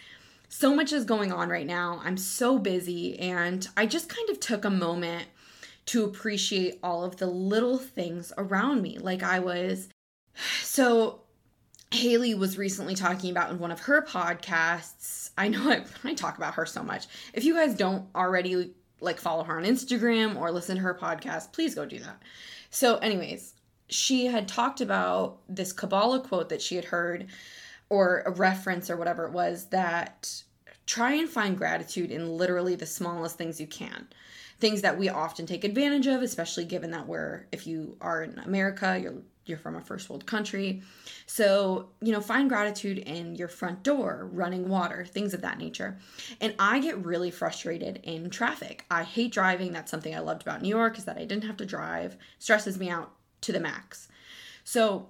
so 0.49 0.75
much 0.75 0.93
is 0.93 1.05
going 1.05 1.33
on 1.33 1.49
right 1.49 1.67
now. 1.67 2.01
I'm 2.05 2.17
so 2.17 2.59
busy, 2.59 3.19
and 3.19 3.67
I 3.77 3.87
just 3.87 4.09
kind 4.09 4.29
of 4.31 4.41
took 4.41 4.65
a 4.65 4.71
moment 4.71 5.27
to 5.87 6.05
appreciate 6.05 6.79
all 6.83 7.05
of 7.05 7.17
the 7.17 7.27
little 7.27 7.79
things 7.79 8.33
around 8.37 8.83
me. 8.83 8.99
Like 8.99 9.23
I 9.23 9.39
was, 9.39 9.89
so 10.63 11.23
Haley 11.91 12.35
was 12.35 12.59
recently 12.59 12.95
talking 12.95 13.31
about 13.31 13.51
in 13.51 13.59
one 13.59 13.73
of 13.73 13.81
her 13.81 14.03
podcasts. 14.03 15.31
I 15.37 15.49
know 15.49 15.71
I, 15.71 15.85
I 16.05 16.15
talk 16.15 16.37
about 16.37 16.55
her 16.55 16.67
so 16.67 16.83
much. 16.83 17.07
If 17.33 17.45
you 17.45 17.55
guys 17.55 17.75
don't 17.75 18.07
already 18.15 18.73
like 19.01 19.19
follow 19.19 19.45
her 19.45 19.57
on 19.57 19.65
Instagram 19.65 20.37
or 20.37 20.51
listen 20.51 20.77
to 20.77 20.83
her 20.83 20.95
podcast, 20.95 21.53
please 21.53 21.75
go 21.75 21.87
do 21.87 21.99
that. 22.01 22.21
So, 22.71 22.97
anyways, 22.97 23.55
she 23.89 24.27
had 24.27 24.49
talked 24.49 24.81
about 24.81 25.39
this 25.49 25.73
Kabbalah 25.73 26.21
quote 26.21 26.49
that 26.51 26.61
she 26.61 26.77
had 26.77 26.85
heard 26.85 27.29
or 27.91 28.23
a 28.27 28.31
reference 28.31 28.91
or 28.91 28.97
whatever 28.97 29.27
it 29.27 29.33
was 29.33 29.67
that 29.67 30.43
try 30.87 31.13
and 31.13 31.29
find 31.29 31.57
gratitude 31.57 32.11
in 32.11 32.37
literally 32.37 32.75
the 32.75 32.87
smallest 32.87 33.37
things 33.37 33.61
you 33.61 33.67
can. 33.67 34.09
Things 34.59 34.83
that 34.83 34.99
we 34.99 35.09
often 35.09 35.47
take 35.47 35.63
advantage 35.63 36.07
of, 36.07 36.23
especially 36.23 36.65
given 36.65 36.91
that 36.91 37.07
we're 37.07 37.47
if 37.53 37.67
you 37.67 37.97
are 38.01 38.23
in 38.25 38.39
America, 38.41 38.99
you're 39.01 39.23
you're 39.49 39.59
from 39.59 39.77
a 39.77 39.81
first 39.81 40.11
world 40.11 40.27
country. 40.27 40.83
So, 41.27 41.89
you 42.01 42.13
know, 42.13 42.21
find 42.21 42.49
gratitude 42.49 42.99
in 42.99 43.35
your 43.35 43.49
front 43.49 43.83
door, 43.83 44.29
running 44.33 44.69
water, 44.69 45.05
things 45.05 45.35
of 45.35 45.41
that 45.43 45.59
nature. 45.59 45.99
And 46.41 46.55
I 46.59 46.81
get 46.81 47.05
really 47.05 47.31
frustrated 47.31 48.01
in 48.03 48.31
traffic. 48.31 48.85
I 48.91 49.05
hate 49.05 49.33
driving. 49.33 49.73
That's 49.73 49.91
something 49.91 50.15
I 50.15 50.21
loved 50.21 50.43
about 50.43 50.63
New 50.63 50.69
York 50.69 50.99
is 50.99 51.05
that 51.07 51.17
I 51.17 51.25
didn't 51.25 51.45
have 51.45 51.57
to 51.59 51.67
drive. 51.67 52.17
Stresses 52.39 52.79
me 52.79 52.91
out 52.91 53.13
to 53.43 53.53
the 53.53 53.61
max. 53.61 54.09
So, 54.65 55.09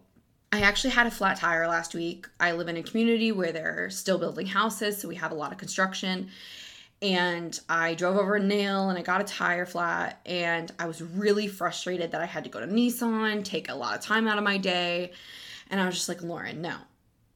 I 0.51 0.61
actually 0.63 0.91
had 0.91 1.07
a 1.07 1.11
flat 1.11 1.37
tire 1.37 1.69
last 1.69 1.95
week. 1.95 2.27
I 2.41 2.53
live 2.53 2.69
in 2.69 2.77
a 2.79 2.83
community 2.83 3.33
where 3.33 3.53
they're 3.53 3.91
still 3.91 4.19
building 4.19 4.47
houses, 4.47 4.99
so 4.99 5.07
we 5.07 5.17
have 5.17 5.31
a 5.31 5.35
lot 5.35 5.53
of 5.53 5.59
construction. 5.59 6.31
And 7.03 7.59
I 7.69 7.95
drove 7.95 8.17
over 8.17 8.37
a 8.37 8.43
nail 8.43 8.89
and 8.89 8.99
I 8.99 9.03
got 9.03 9.21
a 9.21 9.25
tire 9.25 9.67
flat, 9.67 10.21
and 10.25 10.73
I 10.79 10.87
was 10.87 11.03
really 11.03 11.49
frustrated 11.49 12.13
that 12.13 12.23
I 12.23 12.27
had 12.27 12.45
to 12.45 12.51
go 12.51 12.61
to 12.61 12.67
Nissan, 12.67 13.45
take 13.45 13.69
a 13.69 13.75
lot 13.75 13.97
of 13.97 14.03
time 14.03 14.27
out 14.27 14.39
of 14.39 14.45
my 14.45 14.57
day. 14.57 15.13
And 15.71 15.81
I 15.81 15.87
was 15.87 15.95
just 15.95 16.09
like, 16.09 16.23
Lauren, 16.23 16.63
no. 16.63 16.77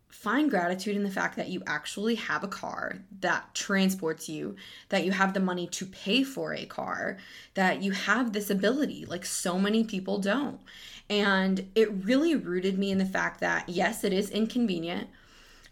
Find 0.08 0.48
gratitude 0.48 0.96
in 0.96 1.02
the 1.02 1.10
fact 1.10 1.36
that 1.36 1.48
you 1.48 1.62
actually 1.66 2.14
have 2.14 2.44
a 2.44 2.48
car 2.48 3.00
that 3.20 3.54
transports 3.54 4.28
you, 4.28 4.56
that 4.88 5.04
you 5.04 5.10
have 5.10 5.34
the 5.34 5.40
money 5.40 5.66
to 5.66 5.84
pay 5.84 6.22
for 6.22 6.54
a 6.54 6.64
car, 6.64 7.18
that 7.54 7.82
you 7.82 7.90
have 7.90 8.32
this 8.32 8.48
ability. 8.48 9.04
Like 9.04 9.26
so 9.26 9.58
many 9.58 9.84
people 9.84 10.18
don't. 10.18 10.60
And 11.20 11.70
it 11.74 11.92
really 11.92 12.34
rooted 12.34 12.78
me 12.78 12.90
in 12.90 12.96
the 12.96 13.04
fact 13.04 13.40
that, 13.40 13.68
yes, 13.68 14.02
it 14.02 14.14
is 14.14 14.30
inconvenient 14.30 15.08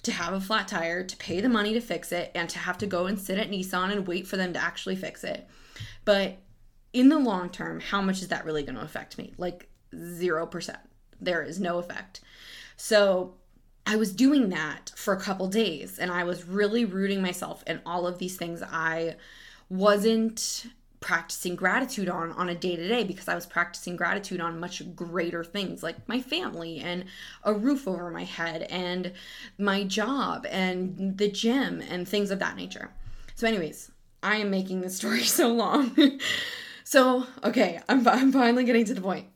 to 0.03 0.13
have 0.13 0.35
a 0.35 0.41
flat 0.41 0.69
tire, 0.69 1.03
to 1.03 1.17
pay 1.17 1.41
the 1.41 1.49
money 1.49 1.73
to 1.73 1.81
fix 1.81 2.13
it, 2.13 2.31
and 2.35 2.49
to 2.51 2.59
have 2.59 2.77
to 2.79 2.87
go 2.87 3.07
and 3.07 3.19
sit 3.19 3.39
at 3.39 3.51
Nissan 3.51 3.91
and 3.91 4.07
wait 4.07 4.27
for 4.27 4.37
them 4.37 4.53
to 4.53 4.63
actually 4.63 4.97
fix 4.97 5.25
it. 5.25 5.49
But 6.05 6.37
in 6.93 7.09
the 7.09 7.19
long 7.19 7.49
term, 7.49 7.81
how 7.81 8.03
much 8.03 8.21
is 8.21 8.29
that 8.29 8.45
really 8.45 8.63
going 8.63 8.75
to 8.75 8.83
affect 8.83 9.17
me? 9.17 9.33
Like 9.39 9.71
0%. 9.95 10.77
There 11.23 11.43
is 11.43 11.59
no 11.59 11.79
effect. 11.79 12.21
So 12.77 13.35
I 13.87 13.97
was 13.97 14.13
doing 14.13 14.51
that 14.51 14.93
for 14.95 15.15
a 15.15 15.21
couple 15.21 15.49
days 15.49 15.99
and 15.99 16.11
I 16.11 16.25
was 16.25 16.45
really 16.45 16.85
rooting 16.85 17.23
myself 17.23 17.65
in 17.67 17.81
all 17.87 18.07
of 18.07 18.19
these 18.19 18.37
things 18.37 18.63
I 18.63 19.17
wasn't 19.71 20.67
practicing 21.01 21.57
gratitude 21.57 22.09
on 22.09 22.31
on 22.33 22.51
a 22.51 22.55
day 22.55 22.77
to 22.77 22.87
day 22.87 23.05
because 23.05 23.27
I 23.27 23.35
was 23.35 23.47
practicing 23.47 23.97
gratitude 23.97 24.41
on 24.41 24.61
much 24.61 24.95
greater 24.95 25.43
things 25.43 25.83
like 25.83 26.09
my 26.09 26.21
family 26.21 26.79
and 26.79 27.07
a 27.43 27.55
roof 27.55 27.89
over 27.89 28.11
my 28.11 28.25
head 28.25 28.63
and 28.71 29.13
my 29.59 29.85
job 29.85 30.47
and 30.51 31.17
the 31.17 31.31
gym 31.31 31.81
and 31.81 32.07
things 32.07 32.31
of 32.31 32.39
that 32.41 32.57
nature. 32.57 32.91
So 33.35 33.47
anyways, 33.47 33.91
I 34.23 34.37
am 34.37 34.51
making 34.51 34.83
this 34.83 34.97
story 34.99 35.25
so 35.25 35.49
long. 35.49 36.21
so, 36.85 37.27
okay, 37.43 37.81
I'm 37.89 38.07
I'm 38.07 38.33
finally 38.33 38.65
getting 38.65 38.85
to 38.87 38.95
the 38.95 39.01
point. 39.01 39.27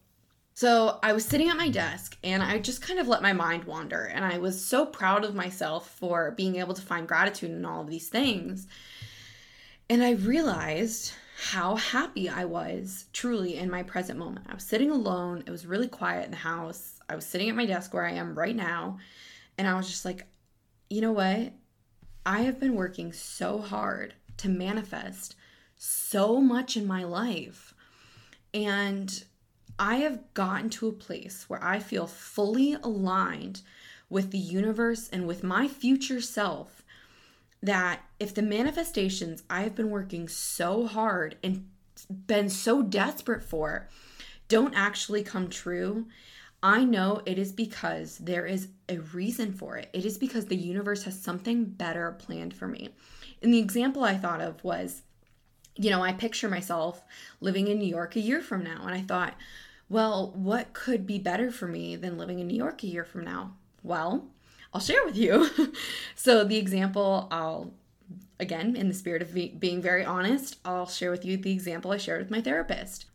So, 0.56 1.00
I 1.02 1.12
was 1.14 1.24
sitting 1.24 1.48
at 1.48 1.56
my 1.56 1.68
desk 1.68 2.16
and 2.22 2.40
I 2.40 2.58
just 2.58 2.80
kind 2.80 3.00
of 3.00 3.08
let 3.08 3.22
my 3.22 3.32
mind 3.32 3.64
wander 3.64 4.04
and 4.04 4.24
I 4.24 4.38
was 4.38 4.64
so 4.64 4.86
proud 4.86 5.24
of 5.24 5.34
myself 5.34 5.90
for 5.98 6.30
being 6.30 6.56
able 6.56 6.74
to 6.74 6.82
find 6.82 7.08
gratitude 7.08 7.50
in 7.50 7.64
all 7.64 7.80
of 7.80 7.88
these 7.88 8.08
things. 8.08 8.68
And 9.90 10.02
I 10.02 10.12
realized 10.12 11.12
how 11.36 11.76
happy 11.76 12.28
I 12.28 12.44
was 12.44 13.06
truly 13.12 13.56
in 13.56 13.70
my 13.70 13.82
present 13.82 14.18
moment. 14.18 14.46
I 14.48 14.54
was 14.54 14.64
sitting 14.64 14.90
alone, 14.90 15.42
it 15.46 15.50
was 15.50 15.66
really 15.66 15.88
quiet 15.88 16.24
in 16.24 16.30
the 16.30 16.36
house. 16.36 17.00
I 17.08 17.16
was 17.16 17.26
sitting 17.26 17.48
at 17.48 17.56
my 17.56 17.66
desk 17.66 17.92
where 17.92 18.06
I 18.06 18.12
am 18.12 18.38
right 18.38 18.54
now, 18.54 18.98
and 19.58 19.66
I 19.66 19.74
was 19.74 19.88
just 19.88 20.04
like, 20.04 20.26
you 20.88 21.00
know 21.00 21.12
what? 21.12 21.52
I 22.24 22.42
have 22.42 22.60
been 22.60 22.74
working 22.74 23.12
so 23.12 23.58
hard 23.58 24.14
to 24.38 24.48
manifest 24.48 25.34
so 25.76 26.40
much 26.40 26.76
in 26.76 26.86
my 26.86 27.04
life. 27.04 27.74
And 28.52 29.24
I 29.78 29.96
have 29.96 30.32
gotten 30.34 30.70
to 30.70 30.88
a 30.88 30.92
place 30.92 31.44
where 31.48 31.62
I 31.62 31.80
feel 31.80 32.06
fully 32.06 32.74
aligned 32.74 33.62
with 34.08 34.30
the 34.30 34.38
universe 34.38 35.08
and 35.12 35.26
with 35.26 35.42
my 35.42 35.66
future 35.66 36.20
self 36.20 36.83
that 37.64 38.02
if 38.20 38.34
the 38.34 38.42
manifestations 38.42 39.42
I've 39.48 39.74
been 39.74 39.88
working 39.88 40.28
so 40.28 40.86
hard 40.86 41.36
and 41.42 41.66
been 42.26 42.50
so 42.50 42.82
desperate 42.82 43.42
for 43.42 43.88
don't 44.48 44.74
actually 44.74 45.22
come 45.22 45.48
true, 45.48 46.06
I 46.62 46.84
know 46.84 47.22
it 47.24 47.38
is 47.38 47.52
because 47.52 48.18
there 48.18 48.44
is 48.44 48.68
a 48.90 48.98
reason 48.98 49.54
for 49.54 49.78
it. 49.78 49.88
It 49.94 50.04
is 50.04 50.18
because 50.18 50.46
the 50.46 50.56
universe 50.56 51.04
has 51.04 51.18
something 51.18 51.64
better 51.64 52.12
planned 52.12 52.52
for 52.52 52.68
me. 52.68 52.90
And 53.42 53.52
the 53.52 53.60
example 53.60 54.04
I 54.04 54.18
thought 54.18 54.42
of 54.42 54.62
was, 54.62 55.02
you 55.74 55.88
know, 55.88 56.02
I 56.02 56.12
picture 56.12 56.50
myself 56.50 57.02
living 57.40 57.68
in 57.68 57.78
New 57.78 57.88
York 57.88 58.14
a 58.14 58.20
year 58.20 58.42
from 58.42 58.62
now. 58.62 58.82
And 58.84 58.94
I 58.94 59.00
thought, 59.00 59.34
well, 59.88 60.32
what 60.36 60.74
could 60.74 61.06
be 61.06 61.18
better 61.18 61.50
for 61.50 61.66
me 61.66 61.96
than 61.96 62.18
living 62.18 62.40
in 62.40 62.46
New 62.46 62.56
York 62.56 62.82
a 62.82 62.88
year 62.88 63.04
from 63.04 63.24
now? 63.24 63.54
Well, 63.82 64.28
I'll 64.74 64.80
share 64.80 65.04
with 65.04 65.16
you. 65.16 65.48
so, 66.16 66.44
the 66.44 66.56
example 66.56 67.28
I'll, 67.30 67.72
again, 68.40 68.74
in 68.74 68.88
the 68.88 68.94
spirit 68.94 69.22
of 69.22 69.32
be- 69.32 69.54
being 69.56 69.80
very 69.80 70.04
honest, 70.04 70.58
I'll 70.64 70.88
share 70.88 71.12
with 71.12 71.24
you 71.24 71.36
the 71.36 71.52
example 71.52 71.92
I 71.92 71.96
shared 71.96 72.20
with 72.20 72.30
my 72.30 72.40
therapist. 72.40 73.06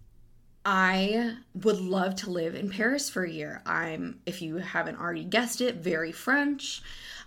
I 0.66 1.36
would 1.54 1.80
love 1.80 2.16
to 2.18 2.30
live 2.30 2.56
in 2.56 2.70
Paris 2.70 3.10
for 3.10 3.24
a 3.24 3.30
year. 3.30 3.62
I'm, 3.66 4.20
if 4.26 4.42
you 4.42 4.58
haven't 4.58 5.00
already 5.00 5.24
guessed 5.24 5.62
it, 5.62 5.76
very 5.76 6.12
French. 6.12 6.82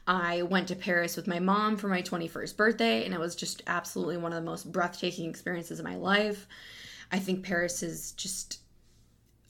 I 0.06 0.42
went 0.42 0.68
to 0.68 0.76
Paris 0.76 1.16
with 1.16 1.26
my 1.26 1.38
mom 1.38 1.76
for 1.76 1.88
my 1.88 2.02
21st 2.02 2.56
birthday, 2.56 3.04
and 3.04 3.14
it 3.14 3.20
was 3.20 3.36
just 3.36 3.62
absolutely 3.66 4.16
one 4.16 4.32
of 4.32 4.42
the 4.42 4.50
most 4.50 4.72
breathtaking 4.72 5.28
experiences 5.28 5.78
of 5.78 5.84
my 5.84 5.96
life. 5.96 6.46
I 7.10 7.18
think 7.18 7.44
Paris 7.44 7.82
is 7.82 8.12
just 8.12 8.60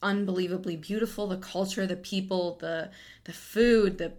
unbelievably 0.03 0.77
beautiful. 0.77 1.29
The 1.29 1.37
culture, 1.39 1.87
the 1.87 1.97
people, 1.97 2.59
the 2.61 2.91
the 3.25 3.33
food, 3.33 3.99
the 3.99 4.12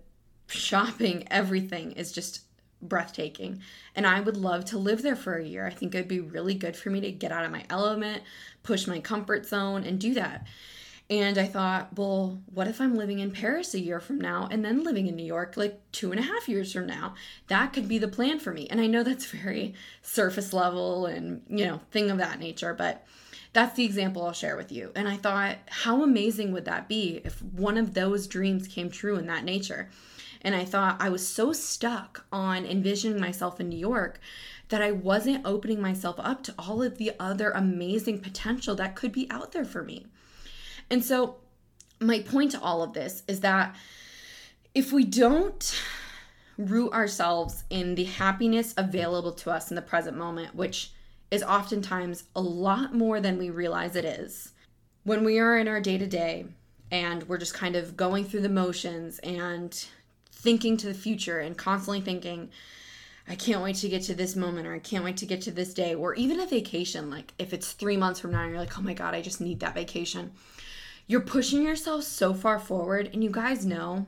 shopping, 0.53 1.27
everything 1.29 1.93
is 1.93 2.11
just 2.11 2.41
breathtaking. 2.81 3.61
And 3.95 4.05
I 4.05 4.19
would 4.19 4.37
love 4.37 4.65
to 4.65 4.77
live 4.77 5.01
there 5.01 5.15
for 5.15 5.35
a 5.35 5.45
year. 5.45 5.65
I 5.65 5.71
think 5.71 5.95
it'd 5.95 6.07
be 6.07 6.19
really 6.19 6.53
good 6.53 6.75
for 6.75 6.89
me 6.89 7.01
to 7.01 7.11
get 7.11 7.31
out 7.31 7.45
of 7.45 7.51
my 7.51 7.63
element, 7.69 8.23
push 8.61 8.87
my 8.87 8.99
comfort 8.99 9.45
zone, 9.45 9.83
and 9.83 9.99
do 9.99 10.13
that. 10.15 10.45
And 11.09 11.37
I 11.37 11.45
thought, 11.45 11.97
well, 11.97 12.41
what 12.53 12.67
if 12.67 12.79
I'm 12.79 12.95
living 12.95 13.19
in 13.19 13.31
Paris 13.31 13.73
a 13.73 13.79
year 13.79 13.99
from 13.99 14.19
now 14.19 14.47
and 14.49 14.63
then 14.63 14.83
living 14.83 15.07
in 15.07 15.15
New 15.15 15.25
York 15.25 15.57
like 15.57 15.79
two 15.91 16.11
and 16.11 16.19
a 16.19 16.23
half 16.23 16.47
years 16.47 16.71
from 16.71 16.87
now? 16.87 17.13
That 17.47 17.73
could 17.73 17.87
be 17.87 17.97
the 17.97 18.07
plan 18.07 18.39
for 18.39 18.53
me. 18.53 18.67
And 18.69 18.79
I 18.79 18.87
know 18.87 19.03
that's 19.03 19.25
very 19.31 19.73
surface 20.01 20.53
level 20.53 21.05
and, 21.05 21.41
you 21.49 21.65
know, 21.65 21.81
thing 21.91 22.09
of 22.09 22.17
that 22.19 22.39
nature, 22.39 22.73
but 22.73 23.05
that's 23.51 23.75
the 23.75 23.85
example 23.85 24.25
I'll 24.25 24.33
share 24.33 24.57
with 24.57 24.71
you. 24.71 24.91
And 24.95 25.07
I 25.07 25.17
thought, 25.17 25.57
how 25.67 26.01
amazing 26.03 26.53
would 26.53 26.65
that 26.65 26.87
be 26.87 27.21
if 27.23 27.41
one 27.43 27.77
of 27.77 27.93
those 27.93 28.25
dreams 28.25 28.67
came 28.67 28.89
true 28.89 29.17
in 29.17 29.27
that 29.27 29.43
nature? 29.43 29.89
And 30.43 30.53
I 30.55 30.65
thought 30.65 30.97
I 30.99 31.09
was 31.09 31.25
so 31.25 31.53
stuck 31.53 32.25
on 32.31 32.65
envisioning 32.65 33.19
myself 33.19 33.59
in 33.59 33.69
New 33.69 33.77
York 33.77 34.19
that 34.69 34.81
I 34.81 34.91
wasn't 34.91 35.45
opening 35.45 35.81
myself 35.81 36.15
up 36.19 36.43
to 36.43 36.55
all 36.57 36.81
of 36.81 36.97
the 36.97 37.11
other 37.19 37.51
amazing 37.51 38.19
potential 38.19 38.75
that 38.75 38.95
could 38.95 39.11
be 39.11 39.29
out 39.29 39.51
there 39.51 39.65
for 39.65 39.83
me. 39.83 40.07
And 40.89 41.03
so, 41.03 41.37
my 41.99 42.19
point 42.19 42.51
to 42.51 42.61
all 42.61 42.83
of 42.83 42.93
this 42.93 43.23
is 43.27 43.39
that 43.41 43.75
if 44.73 44.91
we 44.91 45.05
don't 45.05 45.79
root 46.57 46.91
ourselves 46.91 47.63
in 47.69 47.95
the 47.95 48.03
happiness 48.03 48.73
available 48.77 49.31
to 49.31 49.51
us 49.51 49.71
in 49.71 49.75
the 49.75 49.81
present 49.81 50.17
moment, 50.17 50.55
which 50.55 50.91
is 51.31 51.43
oftentimes 51.43 52.25
a 52.35 52.41
lot 52.41 52.93
more 52.93 53.19
than 53.19 53.37
we 53.37 53.49
realize 53.49 53.95
it 53.95 54.05
is, 54.05 54.51
when 55.03 55.23
we 55.23 55.39
are 55.39 55.57
in 55.57 55.67
our 55.67 55.79
day 55.79 55.97
to 55.97 56.07
day 56.07 56.45
and 56.91 57.23
we're 57.23 57.37
just 57.37 57.53
kind 57.53 57.75
of 57.75 57.97
going 57.97 58.23
through 58.23 58.41
the 58.41 58.49
motions 58.49 59.19
and 59.19 59.85
thinking 60.43 60.77
to 60.77 60.87
the 60.87 60.93
future 60.93 61.39
and 61.39 61.57
constantly 61.57 62.01
thinking, 62.01 62.49
I 63.27 63.35
can't 63.35 63.63
wait 63.63 63.77
to 63.77 63.87
get 63.87 64.03
to 64.03 64.13
this 64.13 64.35
moment 64.35 64.67
or 64.67 64.73
I 64.73 64.79
can't 64.79 65.05
wait 65.05 65.17
to 65.17 65.25
get 65.25 65.41
to 65.43 65.51
this 65.51 65.73
day, 65.73 65.95
or 65.95 66.13
even 66.15 66.41
a 66.41 66.45
vacation. 66.45 67.09
Like 67.09 67.33
if 67.39 67.53
it's 67.53 67.71
three 67.71 67.95
months 67.95 68.19
from 68.19 68.31
now 68.31 68.45
you're 68.45 68.59
like, 68.59 68.77
oh 68.77 68.81
my 68.81 68.93
God, 68.93 69.15
I 69.15 69.21
just 69.21 69.39
need 69.39 69.61
that 69.61 69.73
vacation. 69.73 70.31
You're 71.07 71.21
pushing 71.21 71.63
yourself 71.63 72.03
so 72.03 72.33
far 72.33 72.59
forward. 72.59 73.09
And 73.13 73.23
you 73.23 73.29
guys 73.29 73.65
know, 73.65 74.05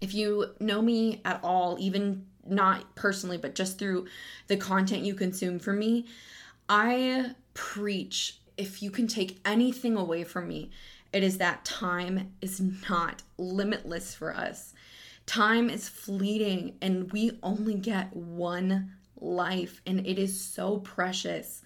if 0.00 0.12
you 0.12 0.54
know 0.60 0.82
me 0.82 1.22
at 1.24 1.40
all, 1.42 1.76
even 1.80 2.26
not 2.46 2.94
personally, 2.94 3.38
but 3.38 3.54
just 3.54 3.78
through 3.78 4.06
the 4.46 4.56
content 4.56 5.02
you 5.02 5.14
consume 5.14 5.58
from 5.58 5.78
me, 5.78 6.06
I 6.68 7.34
preach 7.54 8.38
if 8.56 8.82
you 8.82 8.90
can 8.90 9.06
take 9.06 9.40
anything 9.44 9.96
away 9.96 10.24
from 10.24 10.48
me, 10.48 10.70
it 11.12 11.22
is 11.22 11.38
that 11.38 11.64
time 11.64 12.32
is 12.40 12.60
not 12.88 13.22
limitless 13.38 14.14
for 14.14 14.34
us. 14.34 14.74
Time 15.26 15.68
is 15.68 15.88
fleeting 15.88 16.76
and 16.80 17.12
we 17.12 17.38
only 17.42 17.74
get 17.74 18.14
one 18.14 18.92
life 19.16 19.82
and 19.86 20.06
it 20.06 20.18
is 20.18 20.40
so 20.40 20.78
precious. 20.78 21.62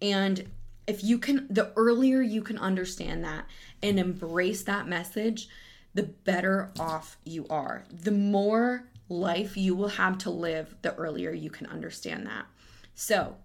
And 0.00 0.48
if 0.86 1.04
you 1.04 1.18
can, 1.18 1.46
the 1.48 1.72
earlier 1.76 2.20
you 2.20 2.42
can 2.42 2.58
understand 2.58 3.24
that 3.24 3.46
and 3.82 3.98
embrace 3.98 4.62
that 4.64 4.88
message, 4.88 5.48
the 5.94 6.02
better 6.02 6.72
off 6.78 7.16
you 7.24 7.46
are. 7.48 7.84
The 7.90 8.10
more 8.10 8.88
life 9.08 9.56
you 9.56 9.74
will 9.74 9.88
have 9.88 10.18
to 10.18 10.30
live, 10.30 10.74
the 10.82 10.94
earlier 10.94 11.30
you 11.30 11.50
can 11.50 11.66
understand 11.66 12.26
that. 12.26 12.46
So, 12.94 13.36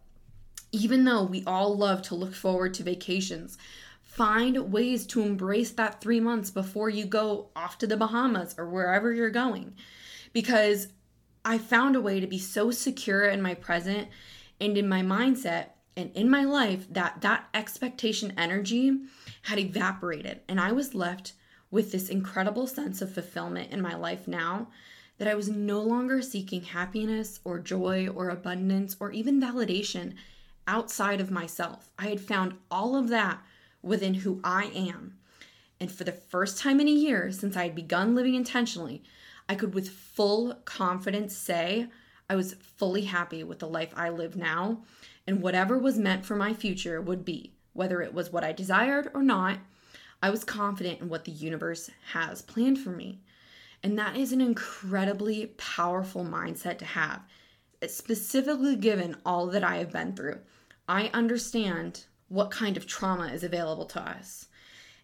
even 0.72 1.04
though 1.04 1.24
we 1.24 1.44
all 1.46 1.76
love 1.76 2.02
to 2.04 2.16
look 2.16 2.36
forward 2.36 2.74
to 2.76 2.84
vacations, 2.84 3.58
Find 4.20 4.74
ways 4.74 5.06
to 5.06 5.22
embrace 5.22 5.72
that 5.72 6.02
three 6.02 6.20
months 6.20 6.52
before 6.52 6.90
you 6.90 7.06
go 7.06 7.52
off 7.56 7.78
to 7.78 7.88
the 7.88 7.96
Bahamas 7.96 8.54
or 8.58 8.68
wherever 8.68 9.14
you're 9.14 9.30
going. 9.30 9.76
Because 10.34 10.90
I 11.46 11.58
found 11.58 11.96
a 11.96 12.02
way 12.02 12.20
to 12.20 12.28
be 12.28 12.38
so 12.38 12.70
secure 12.70 13.30
in 13.30 13.42
my 13.42 13.54
present 13.54 14.10
and 14.60 14.78
in 14.78 14.90
my 14.90 15.04
mindset 15.04 15.68
and 15.96 16.12
in 16.18 16.30
my 16.30 16.44
life 16.44 16.86
that 16.92 17.22
that 17.22 17.48
expectation 17.54 18.34
energy 18.38 18.98
had 19.44 19.58
evaporated. 19.58 20.42
And 20.50 20.60
I 20.60 20.74
was 20.74 20.94
left 20.94 21.32
with 21.72 21.94
this 21.94 22.10
incredible 22.10 22.68
sense 22.68 23.02
of 23.02 23.14
fulfillment 23.14 23.72
in 23.72 23.82
my 23.82 23.96
life 23.96 24.28
now 24.28 24.68
that 25.18 25.30
I 25.30 25.36
was 25.36 25.48
no 25.48 25.82
longer 25.82 26.22
seeking 26.22 26.64
happiness 26.64 27.40
or 27.46 27.58
joy 27.58 28.10
or 28.10 28.28
abundance 28.28 28.98
or 29.00 29.14
even 29.14 29.40
validation 29.40 30.16
outside 30.68 31.22
of 31.22 31.32
myself. 31.32 31.90
I 31.98 32.08
had 32.08 32.20
found 32.20 32.56
all 32.70 32.98
of 32.98 33.08
that 33.08 33.42
within 33.82 34.16
who 34.16 34.40
I 34.44 34.66
am. 34.76 35.18
And 35.80 35.92
for 35.92 36.04
the 36.04 36.12
first 36.12 36.58
time 36.58 36.80
in 36.80 36.88
a 36.88 36.92
year 36.92 37.32
since 37.32 37.56
I 37.56 37.64
had 37.64 37.76
begun 37.76 38.16
living 38.16 38.36
intentionally, 38.36 39.04
I 39.48 39.56
could 39.56 39.74
with 39.74 39.90
full 39.90 40.56
confidence 40.66 41.36
say 41.36 41.88
I 42.30 42.36
was 42.36 42.54
fully 42.54 43.06
happy 43.06 43.44
with 43.44 43.60
the 43.60 43.68
life 43.68 43.94
I 43.96 44.10
live 44.10 44.36
now, 44.36 44.84
and 45.26 45.42
whatever 45.42 45.78
was 45.78 45.98
meant 45.98 46.26
for 46.26 46.36
my 46.36 46.54
future 46.54 47.02
would 47.02 47.26
be, 47.26 47.54
whether 47.74 48.02
it 48.02 48.14
was 48.14 48.32
what 48.32 48.44
I 48.44 48.52
desired 48.52 49.10
or 49.14 49.24
not. 49.24 49.60
I 50.22 50.30
was 50.30 50.44
confident 50.44 51.02
in 51.02 51.10
what 51.10 51.26
the 51.26 51.32
universe 51.32 51.90
has 52.12 52.42
planned 52.42 52.80
for 52.80 52.92
me. 52.92 53.22
And 53.82 53.98
that 53.98 54.18
is 54.18 54.34
an 54.34 54.42
incredibly 54.42 55.48
powerful 55.58 56.26
mindset 56.26 56.78
to 56.80 56.86
have, 56.86 57.22
specifically 57.88 58.76
given 58.76 59.16
all 59.26 59.48
that 59.48 59.64
I 59.64 59.78
have 59.78 59.92
been 59.92 60.14
through. 60.16 60.40
I 60.88 61.10
understand 61.14 62.06
what 62.30 62.52
kind 62.52 62.78
of 62.78 62.88
trauma 62.88 63.28
is 63.28 63.44
available 63.44 63.86
to 63.86 64.02
us. 64.02 64.48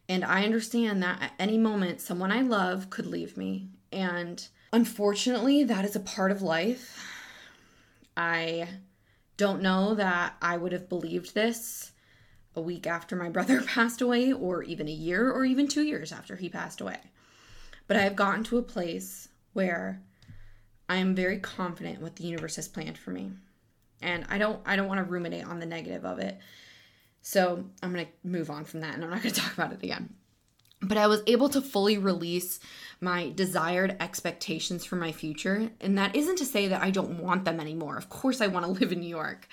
And 0.07 0.23
I 0.23 0.43
understand 0.45 1.01
that 1.03 1.21
at 1.21 1.33
any 1.39 1.57
moment, 1.57 1.99
someone 1.99 2.31
I 2.31 2.41
love 2.41 2.89
could 2.89 3.07
leave 3.07 3.35
me. 3.35 3.69
And 3.91 4.47
unfortunately, 4.71 5.63
that 5.63 5.83
is 5.83 5.95
a 5.95 5.99
part 5.99 6.31
of 6.31 6.41
life. 6.41 7.03
I 8.15 8.67
don't 9.38 9.61
know 9.61 9.95
that 9.95 10.35
I 10.41 10.57
would 10.57 10.71
have 10.71 10.88
believed 10.88 11.33
this 11.33 11.91
a 12.55 12.61
week 12.61 12.88
after 12.88 13.15
my 13.15 13.29
brother 13.35 13.61
passed 13.61 14.01
away, 14.01 14.31
or 14.31 14.63
even 14.63 14.88
a 14.88 14.91
year, 14.91 15.31
or 15.31 15.43
even 15.43 15.67
two 15.67 15.83
years 15.83 16.11
after 16.11 16.35
he 16.35 16.49
passed 16.49 16.79
away. 16.79 16.99
But 17.88 17.97
I 17.97 18.01
have 18.01 18.15
gotten 18.15 18.43
to 18.45 18.57
a 18.57 18.63
place 18.63 19.29
where 19.53 20.01
I 20.88 20.97
am 20.97 21.15
very 21.15 21.39
confident 21.39 22.01
what 22.01 22.15
the 22.15 22.25
universe 22.25 22.55
has 22.57 22.67
planned 22.67 22.97
for 22.97 23.11
me. 23.11 23.31
And 24.01 24.25
I 24.29 24.38
don't 24.38 24.59
I 24.65 24.75
don't 24.75 24.88
want 24.88 24.99
to 24.99 25.11
ruminate 25.11 25.45
on 25.45 25.59
the 25.59 25.65
negative 25.65 26.05
of 26.05 26.19
it 26.19 26.38
so 27.27 27.65
I'm 27.81 27.91
going 27.91 28.05
to 28.05 28.11
move 28.23 28.51
on 28.51 28.65
from 28.65 28.81
that 28.81 28.93
and 28.93 29.03
I'm 29.03 29.09
not 29.09 29.23
going 29.23 29.33
to 29.33 29.41
talk 29.41 29.51
about 29.51 29.73
it 29.73 29.81
again. 29.81 30.13
But 30.79 30.99
I 30.99 31.07
was 31.07 31.23
able 31.25 31.49
to 31.49 31.59
fully 31.59 31.97
release 31.97 32.59
my 33.01 33.31
desired 33.31 33.97
expectations 33.99 34.85
for 34.85 34.95
my 34.95 35.11
future. 35.11 35.71
And 35.81 35.97
that 35.97 36.15
isn't 36.15 36.38
to 36.38 36.45
say 36.45 36.67
that 36.67 36.83
I 36.83 36.91
don't 36.91 37.23
want 37.23 37.43
them 37.43 37.59
anymore. 37.59 37.97
Of 37.97 38.09
course, 38.09 38.41
I 38.41 38.47
want 38.47 38.67
to 38.67 38.71
live 38.71 38.91
in 38.91 38.99
New 38.99 39.09
York. 39.09 39.47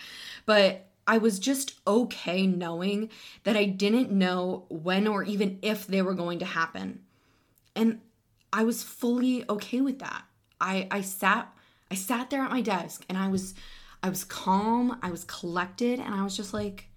But 0.45 0.85
I 1.07 1.17
was 1.17 1.39
just 1.39 1.81
okay 1.87 2.47
knowing 2.47 3.09
that 3.45 3.57
I 3.57 3.65
didn't 3.65 4.11
know 4.11 4.67
when 4.69 5.09
or 5.09 5.23
even 5.23 5.59
if 5.63 5.87
they 5.87 6.03
were 6.03 6.13
going 6.13 6.41
to 6.41 6.45
happen. 6.45 7.01
And 7.75 8.01
I 8.53 8.65
was 8.65 8.83
fully 8.83 9.49
okay 9.49 9.81
with 9.81 10.01
that. 10.01 10.25
I, 10.61 10.89
I 10.91 11.01
sat 11.01 11.51
I 11.91 11.95
sat 11.95 12.29
there 12.29 12.43
at 12.43 12.51
my 12.51 12.61
desk 12.61 13.07
and 13.09 13.17
I 13.17 13.29
was 13.29 13.55
I 14.03 14.11
was 14.11 14.25
calm, 14.25 14.99
I 15.03 15.11
was 15.11 15.25
collected, 15.25 16.01
and 16.01 16.15
I 16.15 16.23
was 16.23 16.37
just 16.37 16.53
like, 16.53 16.89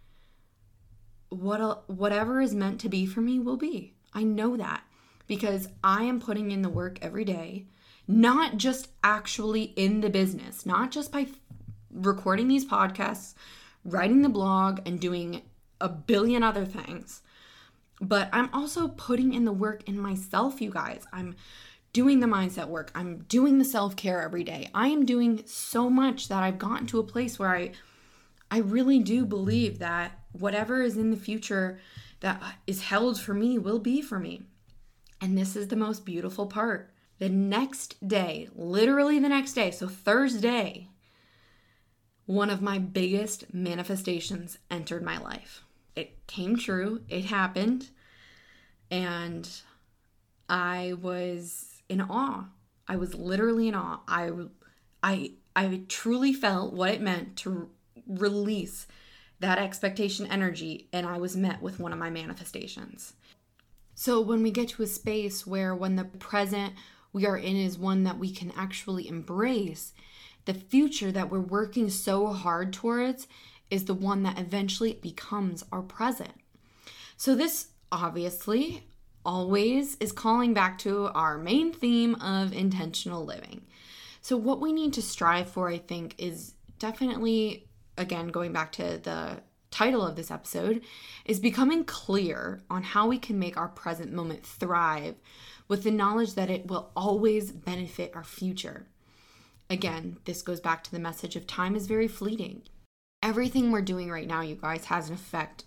what 1.29 1.89
whatever 1.89 2.41
is 2.41 2.53
meant 2.53 2.79
to 2.81 2.89
be 2.89 3.05
for 3.05 3.21
me 3.21 3.39
will 3.39 3.57
be. 3.57 3.93
I 4.13 4.23
know 4.23 4.55
that 4.57 4.83
because 5.27 5.67
I 5.83 6.03
am 6.03 6.19
putting 6.19 6.51
in 6.51 6.61
the 6.61 6.69
work 6.69 6.99
every 7.01 7.25
day, 7.25 7.65
not 8.07 8.57
just 8.57 8.89
actually 9.03 9.73
in 9.75 10.01
the 10.01 10.09
business, 10.09 10.65
not 10.65 10.91
just 10.91 11.11
by 11.11 11.27
recording 11.91 12.47
these 12.47 12.65
podcasts, 12.65 13.33
writing 13.83 14.21
the 14.21 14.29
blog 14.29 14.81
and 14.85 14.99
doing 14.99 15.41
a 15.81 15.89
billion 15.89 16.43
other 16.43 16.65
things. 16.65 17.21
But 18.01 18.29
I'm 18.33 18.49
also 18.53 18.89
putting 18.89 19.33
in 19.33 19.45
the 19.45 19.51
work 19.53 19.87
in 19.87 19.97
myself, 19.97 20.61
you 20.61 20.69
guys. 20.69 21.05
I'm 21.13 21.35
doing 21.93 22.19
the 22.19 22.27
mindset 22.27 22.67
work. 22.67 22.91
I'm 22.93 23.19
doing 23.29 23.57
the 23.57 23.65
self-care 23.65 24.21
every 24.21 24.43
day. 24.43 24.69
I 24.73 24.89
am 24.89 25.05
doing 25.05 25.43
so 25.45 25.89
much 25.89 26.27
that 26.27 26.43
I've 26.43 26.59
gotten 26.59 26.87
to 26.87 26.99
a 26.99 27.03
place 27.03 27.39
where 27.39 27.55
I 27.55 27.71
I 28.51 28.59
really 28.59 28.99
do 28.99 29.25
believe 29.25 29.79
that 29.79 30.19
whatever 30.39 30.81
is 30.81 30.97
in 30.97 31.11
the 31.11 31.17
future 31.17 31.79
that 32.19 32.41
is 32.67 32.83
held 32.83 33.19
for 33.19 33.33
me 33.33 33.57
will 33.57 33.79
be 33.79 34.01
for 34.01 34.19
me. 34.19 34.43
And 35.21 35.37
this 35.37 35.55
is 35.55 35.67
the 35.67 35.75
most 35.75 36.05
beautiful 36.05 36.47
part. 36.47 36.93
The 37.19 37.29
next 37.29 38.07
day, 38.07 38.49
literally 38.53 39.19
the 39.19 39.29
next 39.29 39.53
day, 39.53 39.71
so 39.71 39.87
Thursday, 39.87 40.89
one 42.25 42.49
of 42.49 42.61
my 42.61 42.79
biggest 42.79 43.53
manifestations 43.53 44.57
entered 44.69 45.03
my 45.03 45.17
life. 45.17 45.63
It 45.95 46.27
came 46.27 46.57
true, 46.57 47.01
it 47.07 47.25
happened, 47.25 47.89
and 48.91 49.49
I 50.49 50.93
was 51.01 51.81
in 51.87 52.01
awe. 52.01 52.45
I 52.87 52.97
was 52.97 53.15
literally 53.15 53.67
in 53.67 53.75
awe. 53.75 54.01
I 54.07 54.31
I 55.01 55.31
I 55.55 55.81
truly 55.87 56.33
felt 56.33 56.73
what 56.73 56.91
it 56.91 57.01
meant 57.01 57.37
to 57.37 57.69
release 58.07 58.87
that 59.45 59.59
expectation 59.59 60.25
energy 60.25 60.87
and 60.91 61.05
I 61.05 61.19
was 61.19 61.37
met 61.37 61.61
with 61.61 61.79
one 61.79 61.93
of 61.93 61.99
my 61.99 62.09
manifestations. 62.09 63.13
So 63.93 64.19
when 64.19 64.41
we 64.41 64.49
get 64.49 64.69
to 64.69 64.83
a 64.83 64.87
space 64.87 65.45
where 65.45 65.75
when 65.75 65.95
the 65.95 66.05
present 66.05 66.73
we 67.13 67.27
are 67.27 67.37
in 67.37 67.55
is 67.55 67.77
one 67.77 68.03
that 68.03 68.17
we 68.17 68.31
can 68.31 68.51
actually 68.57 69.07
embrace, 69.07 69.93
the 70.45 70.55
future 70.55 71.11
that 71.11 71.29
we're 71.29 71.39
working 71.39 71.91
so 71.91 72.27
hard 72.33 72.73
towards 72.73 73.27
is 73.69 73.85
the 73.85 73.93
one 73.93 74.23
that 74.23 74.39
eventually 74.39 74.93
becomes 74.93 75.63
our 75.71 75.83
present. 75.83 76.33
So 77.15 77.35
this 77.35 77.67
obviously 77.91 78.87
always 79.23 79.95
is 79.99 80.11
calling 80.11 80.55
back 80.55 80.79
to 80.79 81.07
our 81.09 81.37
main 81.37 81.71
theme 81.71 82.15
of 82.15 82.51
intentional 82.51 83.23
living. 83.23 83.61
So 84.21 84.37
what 84.37 84.59
we 84.59 84.73
need 84.73 84.93
to 84.93 85.03
strive 85.03 85.49
for 85.49 85.69
I 85.69 85.77
think 85.77 86.15
is 86.17 86.55
definitely 86.79 87.64
again, 87.97 88.27
going 88.29 88.51
back 88.51 88.71
to 88.73 88.97
the 88.97 89.41
title 89.71 90.05
of 90.05 90.15
this 90.15 90.31
episode, 90.31 90.81
is 91.25 91.39
becoming 91.39 91.83
clear 91.83 92.61
on 92.69 92.83
how 92.83 93.07
we 93.07 93.17
can 93.17 93.37
make 93.37 93.57
our 93.57 93.67
present 93.67 94.13
moment 94.13 94.45
thrive 94.45 95.15
with 95.67 95.83
the 95.83 95.91
knowledge 95.91 96.35
that 96.35 96.49
it 96.49 96.67
will 96.67 96.91
always 96.95 97.51
benefit 97.51 98.15
our 98.15 98.23
future. 98.23 98.87
Again, 99.69 100.17
this 100.25 100.41
goes 100.41 100.59
back 100.59 100.83
to 100.83 100.91
the 100.91 100.99
message 100.99 101.35
of 101.35 101.47
time 101.47 101.75
is 101.75 101.87
very 101.87 102.07
fleeting. 102.07 102.61
Everything 103.23 103.71
we're 103.71 103.81
doing 103.81 104.11
right 104.11 104.27
now, 104.27 104.41
you 104.41 104.55
guys, 104.55 104.85
has 104.85 105.09
an 105.09 105.15
effect 105.15 105.63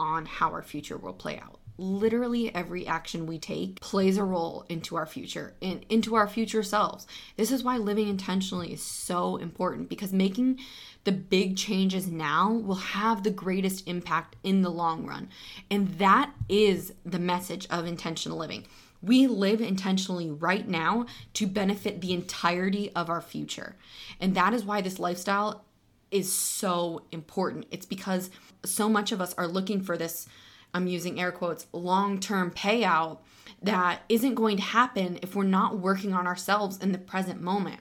on 0.00 0.24
how 0.26 0.50
our 0.50 0.62
future 0.62 0.96
will 0.96 1.12
play 1.12 1.38
out 1.38 1.60
literally 1.78 2.54
every 2.54 2.86
action 2.86 3.26
we 3.26 3.38
take 3.38 3.80
plays 3.80 4.16
a 4.16 4.24
role 4.24 4.64
into 4.68 4.96
our 4.96 5.06
future 5.06 5.54
and 5.60 5.84
into 5.88 6.14
our 6.14 6.28
future 6.28 6.62
selves. 6.62 7.06
This 7.36 7.50
is 7.50 7.64
why 7.64 7.76
living 7.76 8.08
intentionally 8.08 8.72
is 8.72 8.82
so 8.82 9.36
important 9.36 9.88
because 9.88 10.12
making 10.12 10.60
the 11.04 11.12
big 11.12 11.56
changes 11.56 12.06
now 12.08 12.50
will 12.50 12.74
have 12.74 13.22
the 13.22 13.30
greatest 13.30 13.86
impact 13.86 14.36
in 14.42 14.62
the 14.62 14.70
long 14.70 15.06
run. 15.06 15.28
And 15.70 15.98
that 15.98 16.32
is 16.48 16.92
the 17.04 17.18
message 17.18 17.66
of 17.70 17.86
intentional 17.86 18.38
living. 18.38 18.66
We 19.02 19.26
live 19.26 19.60
intentionally 19.60 20.30
right 20.30 20.66
now 20.66 21.06
to 21.34 21.46
benefit 21.46 22.00
the 22.00 22.14
entirety 22.14 22.90
of 22.94 23.10
our 23.10 23.20
future. 23.20 23.76
And 24.18 24.34
that 24.34 24.54
is 24.54 24.64
why 24.64 24.80
this 24.80 24.98
lifestyle 24.98 25.64
is 26.10 26.32
so 26.32 27.04
important. 27.12 27.66
It's 27.70 27.86
because 27.86 28.30
so 28.64 28.88
much 28.88 29.12
of 29.12 29.20
us 29.20 29.34
are 29.34 29.46
looking 29.46 29.82
for 29.82 29.96
this 29.96 30.26
I'm 30.74 30.88
using 30.88 31.20
air 31.20 31.30
quotes, 31.30 31.66
long 31.72 32.18
term 32.18 32.50
payout 32.50 33.18
that 33.62 34.02
isn't 34.08 34.34
going 34.34 34.56
to 34.56 34.62
happen 34.62 35.20
if 35.22 35.36
we're 35.36 35.44
not 35.44 35.78
working 35.78 36.12
on 36.12 36.26
ourselves 36.26 36.78
in 36.78 36.90
the 36.90 36.98
present 36.98 37.40
moment. 37.40 37.80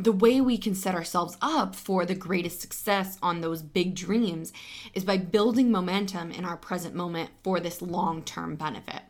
The 0.00 0.12
way 0.12 0.40
we 0.40 0.58
can 0.58 0.76
set 0.76 0.94
ourselves 0.94 1.36
up 1.42 1.74
for 1.74 2.06
the 2.06 2.14
greatest 2.14 2.60
success 2.60 3.18
on 3.20 3.40
those 3.40 3.62
big 3.62 3.96
dreams 3.96 4.52
is 4.94 5.02
by 5.02 5.18
building 5.18 5.72
momentum 5.72 6.30
in 6.30 6.44
our 6.44 6.56
present 6.56 6.94
moment 6.94 7.30
for 7.42 7.58
this 7.58 7.82
long 7.82 8.22
term 8.22 8.54
benefit. 8.54 9.02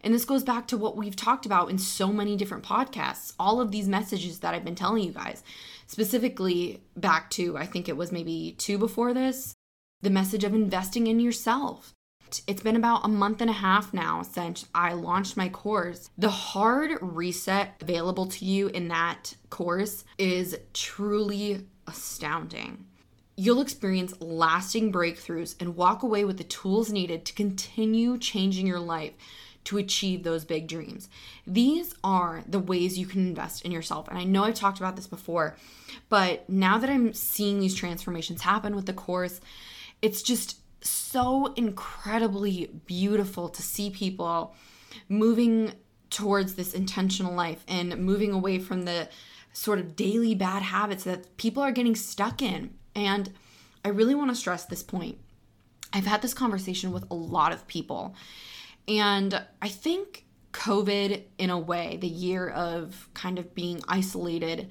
And 0.00 0.14
this 0.14 0.24
goes 0.24 0.42
back 0.42 0.66
to 0.68 0.78
what 0.78 0.96
we've 0.96 1.14
talked 1.14 1.44
about 1.44 1.68
in 1.68 1.76
so 1.76 2.08
many 2.08 2.36
different 2.36 2.64
podcasts. 2.64 3.34
All 3.38 3.60
of 3.60 3.70
these 3.70 3.86
messages 3.86 4.38
that 4.40 4.54
I've 4.54 4.64
been 4.64 4.74
telling 4.74 5.02
you 5.02 5.12
guys, 5.12 5.42
specifically 5.86 6.82
back 6.96 7.28
to, 7.32 7.58
I 7.58 7.66
think 7.66 7.90
it 7.90 7.96
was 7.96 8.10
maybe 8.10 8.54
two 8.56 8.78
before 8.78 9.12
this, 9.12 9.52
the 10.00 10.08
message 10.08 10.44
of 10.44 10.54
investing 10.54 11.06
in 11.06 11.20
yourself 11.20 11.92
it's 12.46 12.62
been 12.62 12.76
about 12.76 13.04
a 13.04 13.08
month 13.08 13.40
and 13.40 13.50
a 13.50 13.54
half 13.54 13.92
now 13.92 14.22
since 14.22 14.66
I 14.74 14.92
launched 14.92 15.36
my 15.36 15.48
course. 15.48 16.10
The 16.18 16.30
hard 16.30 16.98
reset 17.00 17.74
available 17.80 18.26
to 18.26 18.44
you 18.44 18.68
in 18.68 18.88
that 18.88 19.34
course 19.50 20.04
is 20.18 20.58
truly 20.72 21.66
astounding. 21.86 22.86
You'll 23.36 23.60
experience 23.60 24.14
lasting 24.20 24.92
breakthroughs 24.92 25.56
and 25.60 25.76
walk 25.76 26.02
away 26.02 26.24
with 26.24 26.38
the 26.38 26.44
tools 26.44 26.92
needed 26.92 27.24
to 27.24 27.34
continue 27.34 28.16
changing 28.18 28.66
your 28.66 28.80
life 28.80 29.14
to 29.64 29.78
achieve 29.78 30.22
those 30.22 30.44
big 30.44 30.68
dreams. 30.68 31.08
These 31.46 31.94
are 32.04 32.44
the 32.46 32.58
ways 32.58 32.98
you 32.98 33.06
can 33.06 33.26
invest 33.26 33.64
in 33.64 33.72
yourself. 33.72 34.08
And 34.08 34.18
I 34.18 34.24
know 34.24 34.44
I've 34.44 34.54
talked 34.54 34.78
about 34.78 34.96
this 34.96 35.06
before, 35.06 35.56
but 36.08 36.48
now 36.48 36.78
that 36.78 36.90
I'm 36.90 37.12
seeing 37.12 37.58
these 37.58 37.74
transformations 37.74 38.42
happen 38.42 38.76
with 38.76 38.86
the 38.86 38.92
course, 38.92 39.40
it's 40.02 40.22
just 40.22 40.58
so 40.84 41.52
incredibly 41.54 42.70
beautiful 42.86 43.48
to 43.48 43.62
see 43.62 43.90
people 43.90 44.54
moving 45.08 45.72
towards 46.10 46.54
this 46.54 46.74
intentional 46.74 47.34
life 47.34 47.64
and 47.66 47.96
moving 47.98 48.32
away 48.32 48.58
from 48.58 48.82
the 48.82 49.08
sort 49.52 49.78
of 49.78 49.96
daily 49.96 50.34
bad 50.34 50.62
habits 50.62 51.04
that 51.04 51.36
people 51.36 51.62
are 51.62 51.72
getting 51.72 51.96
stuck 51.96 52.42
in. 52.42 52.74
And 52.94 53.32
I 53.84 53.88
really 53.88 54.14
want 54.14 54.30
to 54.30 54.36
stress 54.36 54.64
this 54.64 54.82
point. 54.82 55.18
I've 55.92 56.06
had 56.06 56.22
this 56.22 56.34
conversation 56.34 56.92
with 56.92 57.04
a 57.10 57.14
lot 57.14 57.52
of 57.52 57.66
people, 57.68 58.14
and 58.88 59.42
I 59.62 59.68
think 59.68 60.24
COVID, 60.52 61.22
in 61.38 61.50
a 61.50 61.58
way, 61.58 61.98
the 62.00 62.08
year 62.08 62.48
of 62.48 63.08
kind 63.14 63.38
of 63.38 63.54
being 63.54 63.80
isolated, 63.86 64.70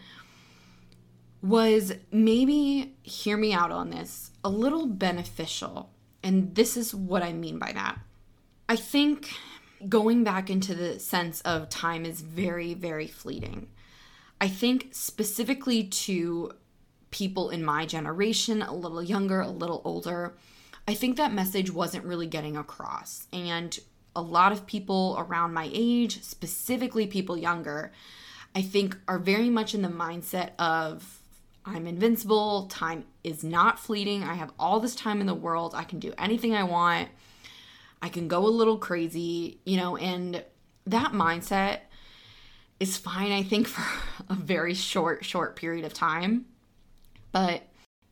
was 1.41 1.93
maybe, 2.11 2.95
hear 3.03 3.37
me 3.37 3.53
out 3.53 3.71
on 3.71 3.89
this, 3.89 4.31
a 4.43 4.49
little 4.49 4.85
beneficial 4.87 5.91
and 6.23 6.55
this 6.55 6.77
is 6.77 6.95
what 6.95 7.21
I 7.21 7.33
mean 7.33 7.59
by 7.59 7.71
that. 7.73 7.99
I 8.69 8.75
think 8.75 9.33
going 9.89 10.23
back 10.23 10.49
into 10.49 10.73
the 10.73 10.99
sense 10.99 11.41
of 11.41 11.69
time 11.69 12.05
is 12.05 12.21
very, 12.21 12.73
very 12.73 13.07
fleeting. 13.07 13.67
I 14.39 14.47
think 14.47 14.89
specifically 14.91 15.83
to 15.83 16.51
people 17.11 17.49
in 17.49 17.63
my 17.63 17.85
generation, 17.85 18.61
a 18.61 18.73
little 18.73 19.03
younger, 19.03 19.41
a 19.41 19.49
little 19.49 19.81
older, 19.85 20.35
I 20.87 20.93
think 20.93 21.17
that 21.17 21.33
message 21.33 21.71
wasn't 21.71 22.05
really 22.05 22.27
getting 22.27 22.57
across. 22.57 23.27
And 23.31 23.77
a 24.15 24.21
lot 24.21 24.51
of 24.51 24.65
people 24.65 25.15
around 25.17 25.53
my 25.53 25.69
age, 25.73 26.21
specifically 26.23 27.07
people 27.07 27.37
younger, 27.37 27.91
I 28.55 28.61
think 28.61 28.97
are 29.07 29.19
very 29.19 29.49
much 29.49 29.73
in 29.73 29.81
the 29.81 29.89
mindset 29.89 30.51
of 30.59 31.19
I'm 31.65 31.87
invincible. 31.87 32.67
Time 32.67 33.05
is 33.23 33.43
not 33.43 33.79
fleeting. 33.79 34.23
I 34.23 34.33
have 34.33 34.51
all 34.59 34.79
this 34.79 34.95
time 34.95 35.21
in 35.21 35.27
the 35.27 35.33
world. 35.33 35.73
I 35.75 35.83
can 35.83 35.99
do 35.99 36.13
anything 36.17 36.53
I 36.53 36.63
want. 36.63 37.09
I 38.01 38.09
can 38.09 38.27
go 38.27 38.45
a 38.45 38.49
little 38.49 38.77
crazy, 38.77 39.59
you 39.65 39.77
know, 39.77 39.95
and 39.95 40.43
that 40.85 41.13
mindset 41.13 41.79
is 42.79 42.97
fine, 42.97 43.31
I 43.31 43.43
think, 43.43 43.67
for 43.69 43.83
a 44.29 44.35
very 44.35 44.73
short, 44.73 45.23
short 45.23 45.55
period 45.55 45.85
of 45.85 45.93
time. 45.93 46.45
But 47.31 47.63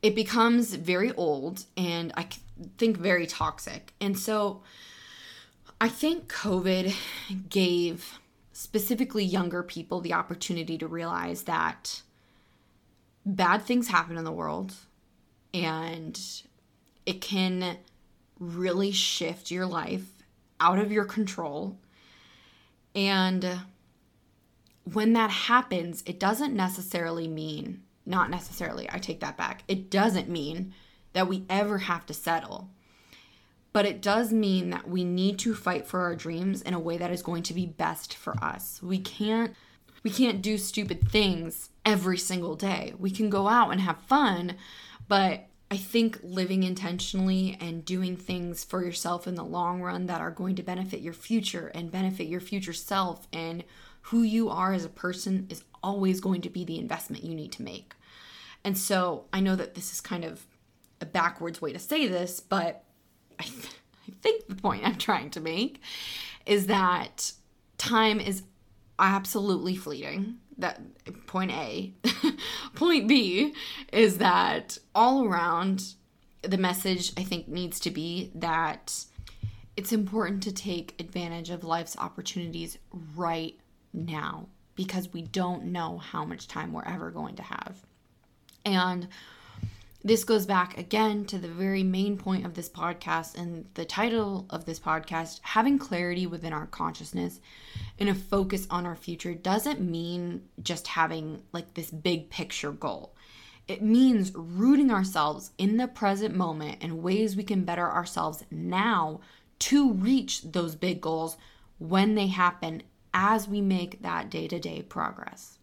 it 0.01 0.15
becomes 0.15 0.73
very 0.73 1.11
old 1.13 1.65
and 1.77 2.11
I 2.15 2.27
think 2.77 2.97
very 2.97 3.27
toxic. 3.27 3.93
And 3.99 4.17
so 4.17 4.63
I 5.79 5.89
think 5.89 6.31
COVID 6.31 6.95
gave 7.49 8.19
specifically 8.53 9.23
younger 9.23 9.63
people 9.63 10.01
the 10.01 10.13
opportunity 10.13 10.77
to 10.77 10.87
realize 10.87 11.43
that 11.43 12.01
bad 13.25 13.63
things 13.63 13.87
happen 13.87 14.17
in 14.17 14.23
the 14.23 14.31
world 14.31 14.73
and 15.53 16.19
it 17.05 17.21
can 17.21 17.77
really 18.39 18.91
shift 18.91 19.51
your 19.51 19.65
life 19.65 20.05
out 20.59 20.79
of 20.79 20.91
your 20.91 21.05
control. 21.05 21.77
And 22.95 23.61
when 24.83 25.13
that 25.13 25.29
happens, 25.29 26.03
it 26.05 26.19
doesn't 26.19 26.55
necessarily 26.55 27.27
mean, 27.27 27.83
not 28.05 28.29
necessarily, 28.29 28.89
I 28.91 28.97
take 28.97 29.19
that 29.19 29.37
back. 29.37 29.63
It 29.67 29.89
doesn't 29.89 30.29
mean 30.29 30.73
that 31.13 31.27
we 31.27 31.45
ever 31.49 31.79
have 31.79 32.05
to 32.07 32.13
settle. 32.13 32.69
But 33.73 33.85
it 33.85 34.01
does 34.01 34.33
mean 34.33 34.69
that 34.71 34.89
we 34.89 35.03
need 35.03 35.39
to 35.39 35.55
fight 35.55 35.87
for 35.87 36.01
our 36.01 36.15
dreams 36.15 36.61
in 36.61 36.73
a 36.73 36.79
way 36.79 36.97
that 36.97 37.11
is 37.11 37.21
going 37.21 37.43
to 37.43 37.53
be 37.53 37.65
best 37.65 38.15
for 38.15 38.35
us. 38.43 38.81
We 38.83 38.99
can't 38.99 39.53
we 40.03 40.09
can't 40.09 40.41
do 40.41 40.57
stupid 40.57 41.09
things 41.09 41.69
every 41.85 42.17
single 42.17 42.55
day. 42.55 42.93
We 42.97 43.11
can 43.11 43.29
go 43.29 43.47
out 43.47 43.71
and 43.71 43.81
have 43.81 43.99
fun, 44.01 44.55
but 45.07 45.47
I 45.69 45.77
think 45.77 46.19
living 46.21 46.63
intentionally 46.63 47.57
and 47.61 47.85
doing 47.85 48.17
things 48.17 48.63
for 48.63 48.83
yourself 48.83 49.25
in 49.25 49.35
the 49.35 49.43
long 49.43 49.81
run 49.81 50.07
that 50.07 50.19
are 50.19 50.31
going 50.31 50.55
to 50.55 50.63
benefit 50.63 50.99
your 50.99 51.13
future 51.13 51.71
and 51.73 51.91
benefit 51.91 52.27
your 52.27 52.41
future 52.41 52.73
self 52.73 53.27
and 53.31 53.63
who 54.05 54.21
you 54.23 54.49
are 54.49 54.73
as 54.73 54.83
a 54.83 54.89
person 54.89 55.47
is 55.49 55.63
always 55.83 56.19
going 56.19 56.41
to 56.41 56.49
be 56.49 56.65
the 56.65 56.77
investment 56.77 57.23
you 57.23 57.33
need 57.33 57.51
to 57.53 57.63
make. 57.63 57.93
And 58.63 58.77
so 58.77 59.25
I 59.31 59.39
know 59.39 59.55
that 59.55 59.75
this 59.75 59.93
is 59.93 60.01
kind 60.01 60.25
of 60.25 60.45
a 60.99 61.05
backwards 61.05 61.61
way 61.61 61.71
to 61.71 61.79
say 61.79 62.07
this, 62.07 62.39
but 62.39 62.83
I, 63.39 63.43
th- 63.43 63.69
I 64.07 64.11
think 64.21 64.47
the 64.47 64.55
point 64.55 64.85
I'm 64.85 64.97
trying 64.97 65.29
to 65.31 65.39
make 65.39 65.81
is 66.45 66.67
that 66.67 67.31
time 67.77 68.19
is 68.19 68.43
absolutely 69.01 69.75
fleeting. 69.75 70.37
That 70.57 70.79
point 71.27 71.51
A. 71.51 71.93
point 72.75 73.07
B 73.07 73.53
is 73.91 74.19
that 74.19 74.77
all 74.93 75.25
around 75.25 75.93
the 76.41 76.57
message 76.57 77.13
I 77.17 77.23
think 77.23 77.47
needs 77.47 77.79
to 77.81 77.91
be 77.91 78.31
that 78.35 79.05
it's 79.77 79.91
important 79.91 80.43
to 80.43 80.51
take 80.51 80.99
advantage 80.99 81.49
of 81.49 81.63
life's 81.63 81.97
opportunities 81.97 82.77
right 83.15 83.57
now 83.93 84.47
because 84.75 85.11
we 85.13 85.21
don't 85.21 85.65
know 85.65 85.97
how 85.97 86.25
much 86.25 86.47
time 86.47 86.73
we're 86.73 86.85
ever 86.85 87.11
going 87.11 87.35
to 87.35 87.43
have. 87.43 87.85
And 88.65 89.07
this 90.03 90.23
goes 90.23 90.45
back 90.45 90.77
again 90.77 91.25
to 91.25 91.37
the 91.37 91.47
very 91.47 91.83
main 91.83 92.17
point 92.17 92.45
of 92.45 92.55
this 92.55 92.69
podcast 92.69 93.37
and 93.37 93.65
the 93.75 93.85
title 93.85 94.47
of 94.49 94.65
this 94.65 94.79
podcast 94.79 95.39
having 95.43 95.77
clarity 95.77 96.25
within 96.25 96.53
our 96.53 96.65
consciousness 96.65 97.39
and 97.99 98.09
a 98.09 98.15
focus 98.15 98.65
on 98.69 98.85
our 98.85 98.95
future 98.95 99.35
doesn't 99.35 99.79
mean 99.79 100.41
just 100.63 100.87
having 100.87 101.43
like 101.51 101.75
this 101.75 101.91
big 101.91 102.29
picture 102.31 102.71
goal. 102.71 103.13
It 103.67 103.83
means 103.83 104.33
rooting 104.33 104.89
ourselves 104.89 105.51
in 105.59 105.77
the 105.77 105.87
present 105.87 106.35
moment 106.35 106.79
and 106.81 107.03
ways 107.03 107.35
we 107.35 107.43
can 107.43 107.63
better 107.63 107.89
ourselves 107.89 108.43
now 108.49 109.19
to 109.59 109.93
reach 109.93 110.41
those 110.41 110.75
big 110.75 110.99
goals 110.99 111.37
when 111.77 112.15
they 112.15 112.27
happen 112.27 112.81
as 113.13 113.47
we 113.47 113.61
make 113.61 114.01
that 114.01 114.31
day 114.31 114.47
to 114.47 114.59
day 114.59 114.81
progress. 114.81 115.59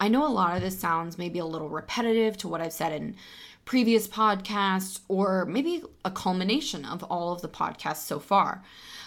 I 0.00 0.08
know 0.08 0.26
a 0.26 0.28
lot 0.28 0.56
of 0.56 0.62
this 0.62 0.78
sounds 0.78 1.18
maybe 1.18 1.40
a 1.40 1.44
little 1.44 1.68
repetitive 1.68 2.36
to 2.38 2.48
what 2.48 2.60
I've 2.60 2.72
said 2.72 2.92
in 2.92 3.16
previous 3.68 4.08
podcasts 4.08 5.00
or 5.08 5.44
maybe 5.44 5.82
a 6.02 6.10
culmination 6.10 6.86
of 6.86 7.02
all 7.02 7.34
of 7.34 7.42
the 7.42 7.48
podcasts 7.48 8.06
so 8.06 8.18
far. 8.18 8.64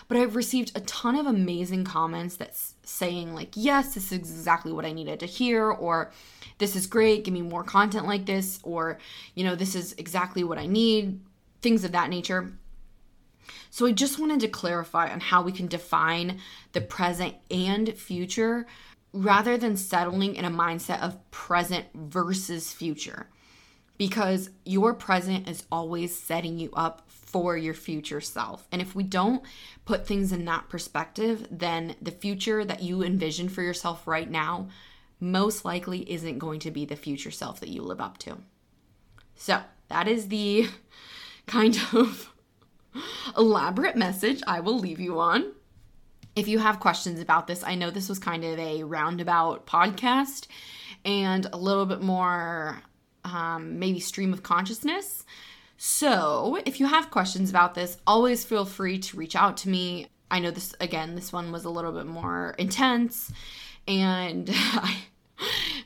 But 0.08 0.18
I've 0.18 0.36
received 0.36 0.72
a 0.76 0.82
ton 0.82 1.16
of 1.16 1.26
amazing 1.26 1.84
comments 1.84 2.36
that's 2.36 2.76
saying 2.84 3.34
like, 3.34 3.54
"Yes, 3.56 3.96
this 3.96 4.12
is 4.12 4.12
exactly 4.12 4.72
what 4.72 4.86
I 4.86 4.94
needed 4.94 5.20
to 5.22 5.26
hear," 5.26 5.72
or 5.72 6.12
"This 6.60 6.76
is 6.76 6.86
great, 6.86 7.24
give 7.24 7.34
me 7.34 7.42
more 7.42 7.64
content 7.64 8.06
like 8.06 8.28
this," 8.28 8.60
or, 8.62 9.00
you 9.34 9.44
know, 9.44 9.56
"This 9.56 9.74
is 9.74 9.94
exactly 9.94 10.44
what 10.44 10.60
I 10.60 10.68
need." 10.68 11.22
Things 11.64 11.84
of 11.84 11.92
that 11.94 12.12
nature. 12.12 12.54
So 13.72 13.88
I 13.88 13.94
just 13.94 14.20
wanted 14.20 14.42
to 14.42 14.48
clarify 14.48 15.12
on 15.12 15.22
how 15.22 15.42
we 15.42 15.52
can 15.52 15.66
define 15.66 16.40
the 16.74 16.82
present 16.82 17.34
and 17.50 17.98
future 17.98 18.68
rather 19.12 19.58
than 19.58 19.76
settling 19.76 20.36
in 20.36 20.46
a 20.46 20.52
mindset 20.52 21.02
of 21.02 21.18
present 21.32 21.88
versus 21.96 22.72
future. 22.72 23.28
Because 24.02 24.50
your 24.66 24.96
present 24.96 25.48
is 25.48 25.64
always 25.72 26.18
setting 26.18 26.58
you 26.58 26.72
up 26.74 27.04
for 27.08 27.56
your 27.56 27.76
future 27.76 28.20
self. 28.20 28.68
And 28.72 28.82
if 28.82 28.96
we 28.96 29.04
don't 29.04 29.44
put 29.86 30.08
things 30.08 30.32
in 30.32 30.44
that 30.46 30.70
perspective, 30.70 31.48
then 31.52 31.96
the 32.02 32.10
future 32.10 32.66
that 32.66 32.82
you 32.82 33.04
envision 33.04 33.48
for 33.48 33.62
yourself 33.62 34.08
right 34.08 34.28
now 34.28 34.70
most 35.20 35.66
likely 35.66 36.12
isn't 36.12 36.40
going 36.40 36.60
to 36.62 36.72
be 36.72 36.84
the 36.84 36.96
future 36.96 37.30
self 37.30 37.60
that 37.60 37.70
you 37.70 37.84
live 37.84 38.02
up 38.02 38.18
to. 38.18 38.40
So, 39.36 39.62
that 39.90 40.08
is 40.08 40.30
the 40.30 40.70
kind 41.46 41.80
of 41.94 42.34
elaborate 43.38 43.96
message 43.96 44.42
I 44.48 44.62
will 44.62 44.80
leave 44.80 45.00
you 45.00 45.20
on. 45.20 45.52
If 46.36 46.48
you 46.48 46.58
have 46.58 46.80
questions 46.80 47.20
about 47.20 47.46
this, 47.46 47.64
I 47.64 47.76
know 47.76 47.92
this 47.92 48.10
was 48.10 48.18
kind 48.18 48.44
of 48.44 48.58
a 48.58 48.82
roundabout 48.82 49.68
podcast 49.68 50.48
and 51.06 51.46
a 51.54 51.58
little 51.58 51.86
bit 51.86 52.02
more 52.02 52.82
um, 53.24 53.80
maybe 53.80 54.00
stream 54.00 54.34
of 54.34 54.44
consciousness. 54.44 55.26
So, 55.78 56.60
if 56.66 56.80
you 56.80 56.86
have 56.86 57.10
questions 57.10 57.50
about 57.50 57.74
this, 57.74 57.98
always 58.06 58.44
feel 58.44 58.66
free 58.66 59.00
to 59.00 59.18
reach 59.18 59.36
out 59.36 59.58
to 59.58 59.70
me. 59.70 60.08
I 60.30 60.40
know 60.40 60.52
this, 60.52 60.76
again, 60.80 61.16
this 61.16 61.34
one 61.34 61.52
was 61.52 61.66
a 61.66 61.70
little 61.70 61.92
bit 61.92 62.06
more 62.06 62.56
intense, 62.58 63.32
and 63.88 64.50
I 64.54 64.98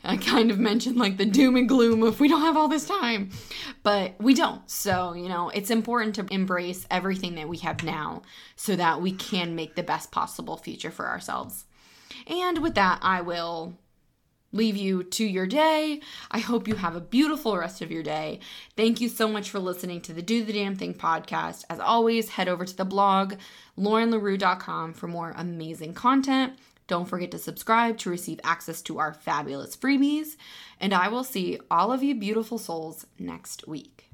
I 0.04 0.18
kind 0.18 0.52
of 0.52 0.60
mentioned 0.60 0.98
like 0.98 1.18
the 1.18 1.26
doom 1.26 1.56
and 1.56 1.68
gloom 1.68 2.04
of 2.04 2.20
we 2.20 2.28
don't 2.28 2.42
have 2.42 2.56
all 2.56 2.68
this 2.68 2.88
time, 2.88 3.32
but 3.82 4.14
we 4.20 4.34
don't. 4.34 4.70
So, 4.70 5.14
you 5.14 5.28
know, 5.28 5.50
it's 5.50 5.72
important 5.72 6.16
to 6.16 6.28
embrace 6.30 6.86
everything 6.92 7.36
that 7.36 7.50
we 7.50 7.58
have 7.58 7.84
now 7.84 8.22
so 8.56 8.76
that 8.76 9.02
we 9.02 9.12
can 9.12 9.56
make 9.56 9.76
the 9.76 9.84
best 9.84 10.12
possible 10.12 10.58
future 10.58 10.92
for 10.92 11.08
ourselves. 11.08 11.66
And 12.28 12.60
with 12.60 12.76
that, 12.76 13.00
I 13.02 13.22
will 13.22 13.78
leave 14.56 14.78
you 14.78 15.04
to 15.04 15.26
your 15.26 15.46
day. 15.46 16.02
I 16.32 16.40
hope 16.40 16.68
you 16.68 16.76
have 16.76 16.96
a 16.96 17.02
beautiful 17.02 17.58
rest 17.58 17.82
of 17.82 17.92
your 17.92 18.04
day. 18.04 18.40
Thank 18.76 19.02
you 19.02 19.10
so 19.10 19.28
much 19.28 19.50
for 19.50 19.60
listening 19.60 20.02
to 20.02 20.14
the 20.14 20.22
Do 20.22 20.44
the 20.44 20.54
Damn 20.54 20.76
Thing 20.76 20.94
podcast. 20.94 21.66
As 21.70 21.80
always, 21.80 22.30
head 22.30 22.48
over 22.48 22.66
to 22.66 22.76
the 22.76 22.86
blog, 22.86 23.36
laurenlarue.com, 23.78 24.94
for 24.94 25.08
more 25.08 25.34
amazing 25.36 25.94
content. 25.94 26.54
Don't 26.88 27.10
forget 27.10 27.32
to 27.32 27.40
subscribe 27.40 27.98
to 28.00 28.10
receive 28.10 28.40
access 28.44 28.82
to 28.84 29.00
our 29.00 29.14
fabulous 29.14 29.76
freebies. 29.76 30.38
And 30.80 30.94
I 30.94 31.10
will 31.10 31.24
see 31.24 31.60
all 31.70 31.92
of 31.92 32.04
you 32.04 32.16
beautiful 32.16 32.58
souls 32.58 33.06
next 33.20 33.68
week. 33.68 34.05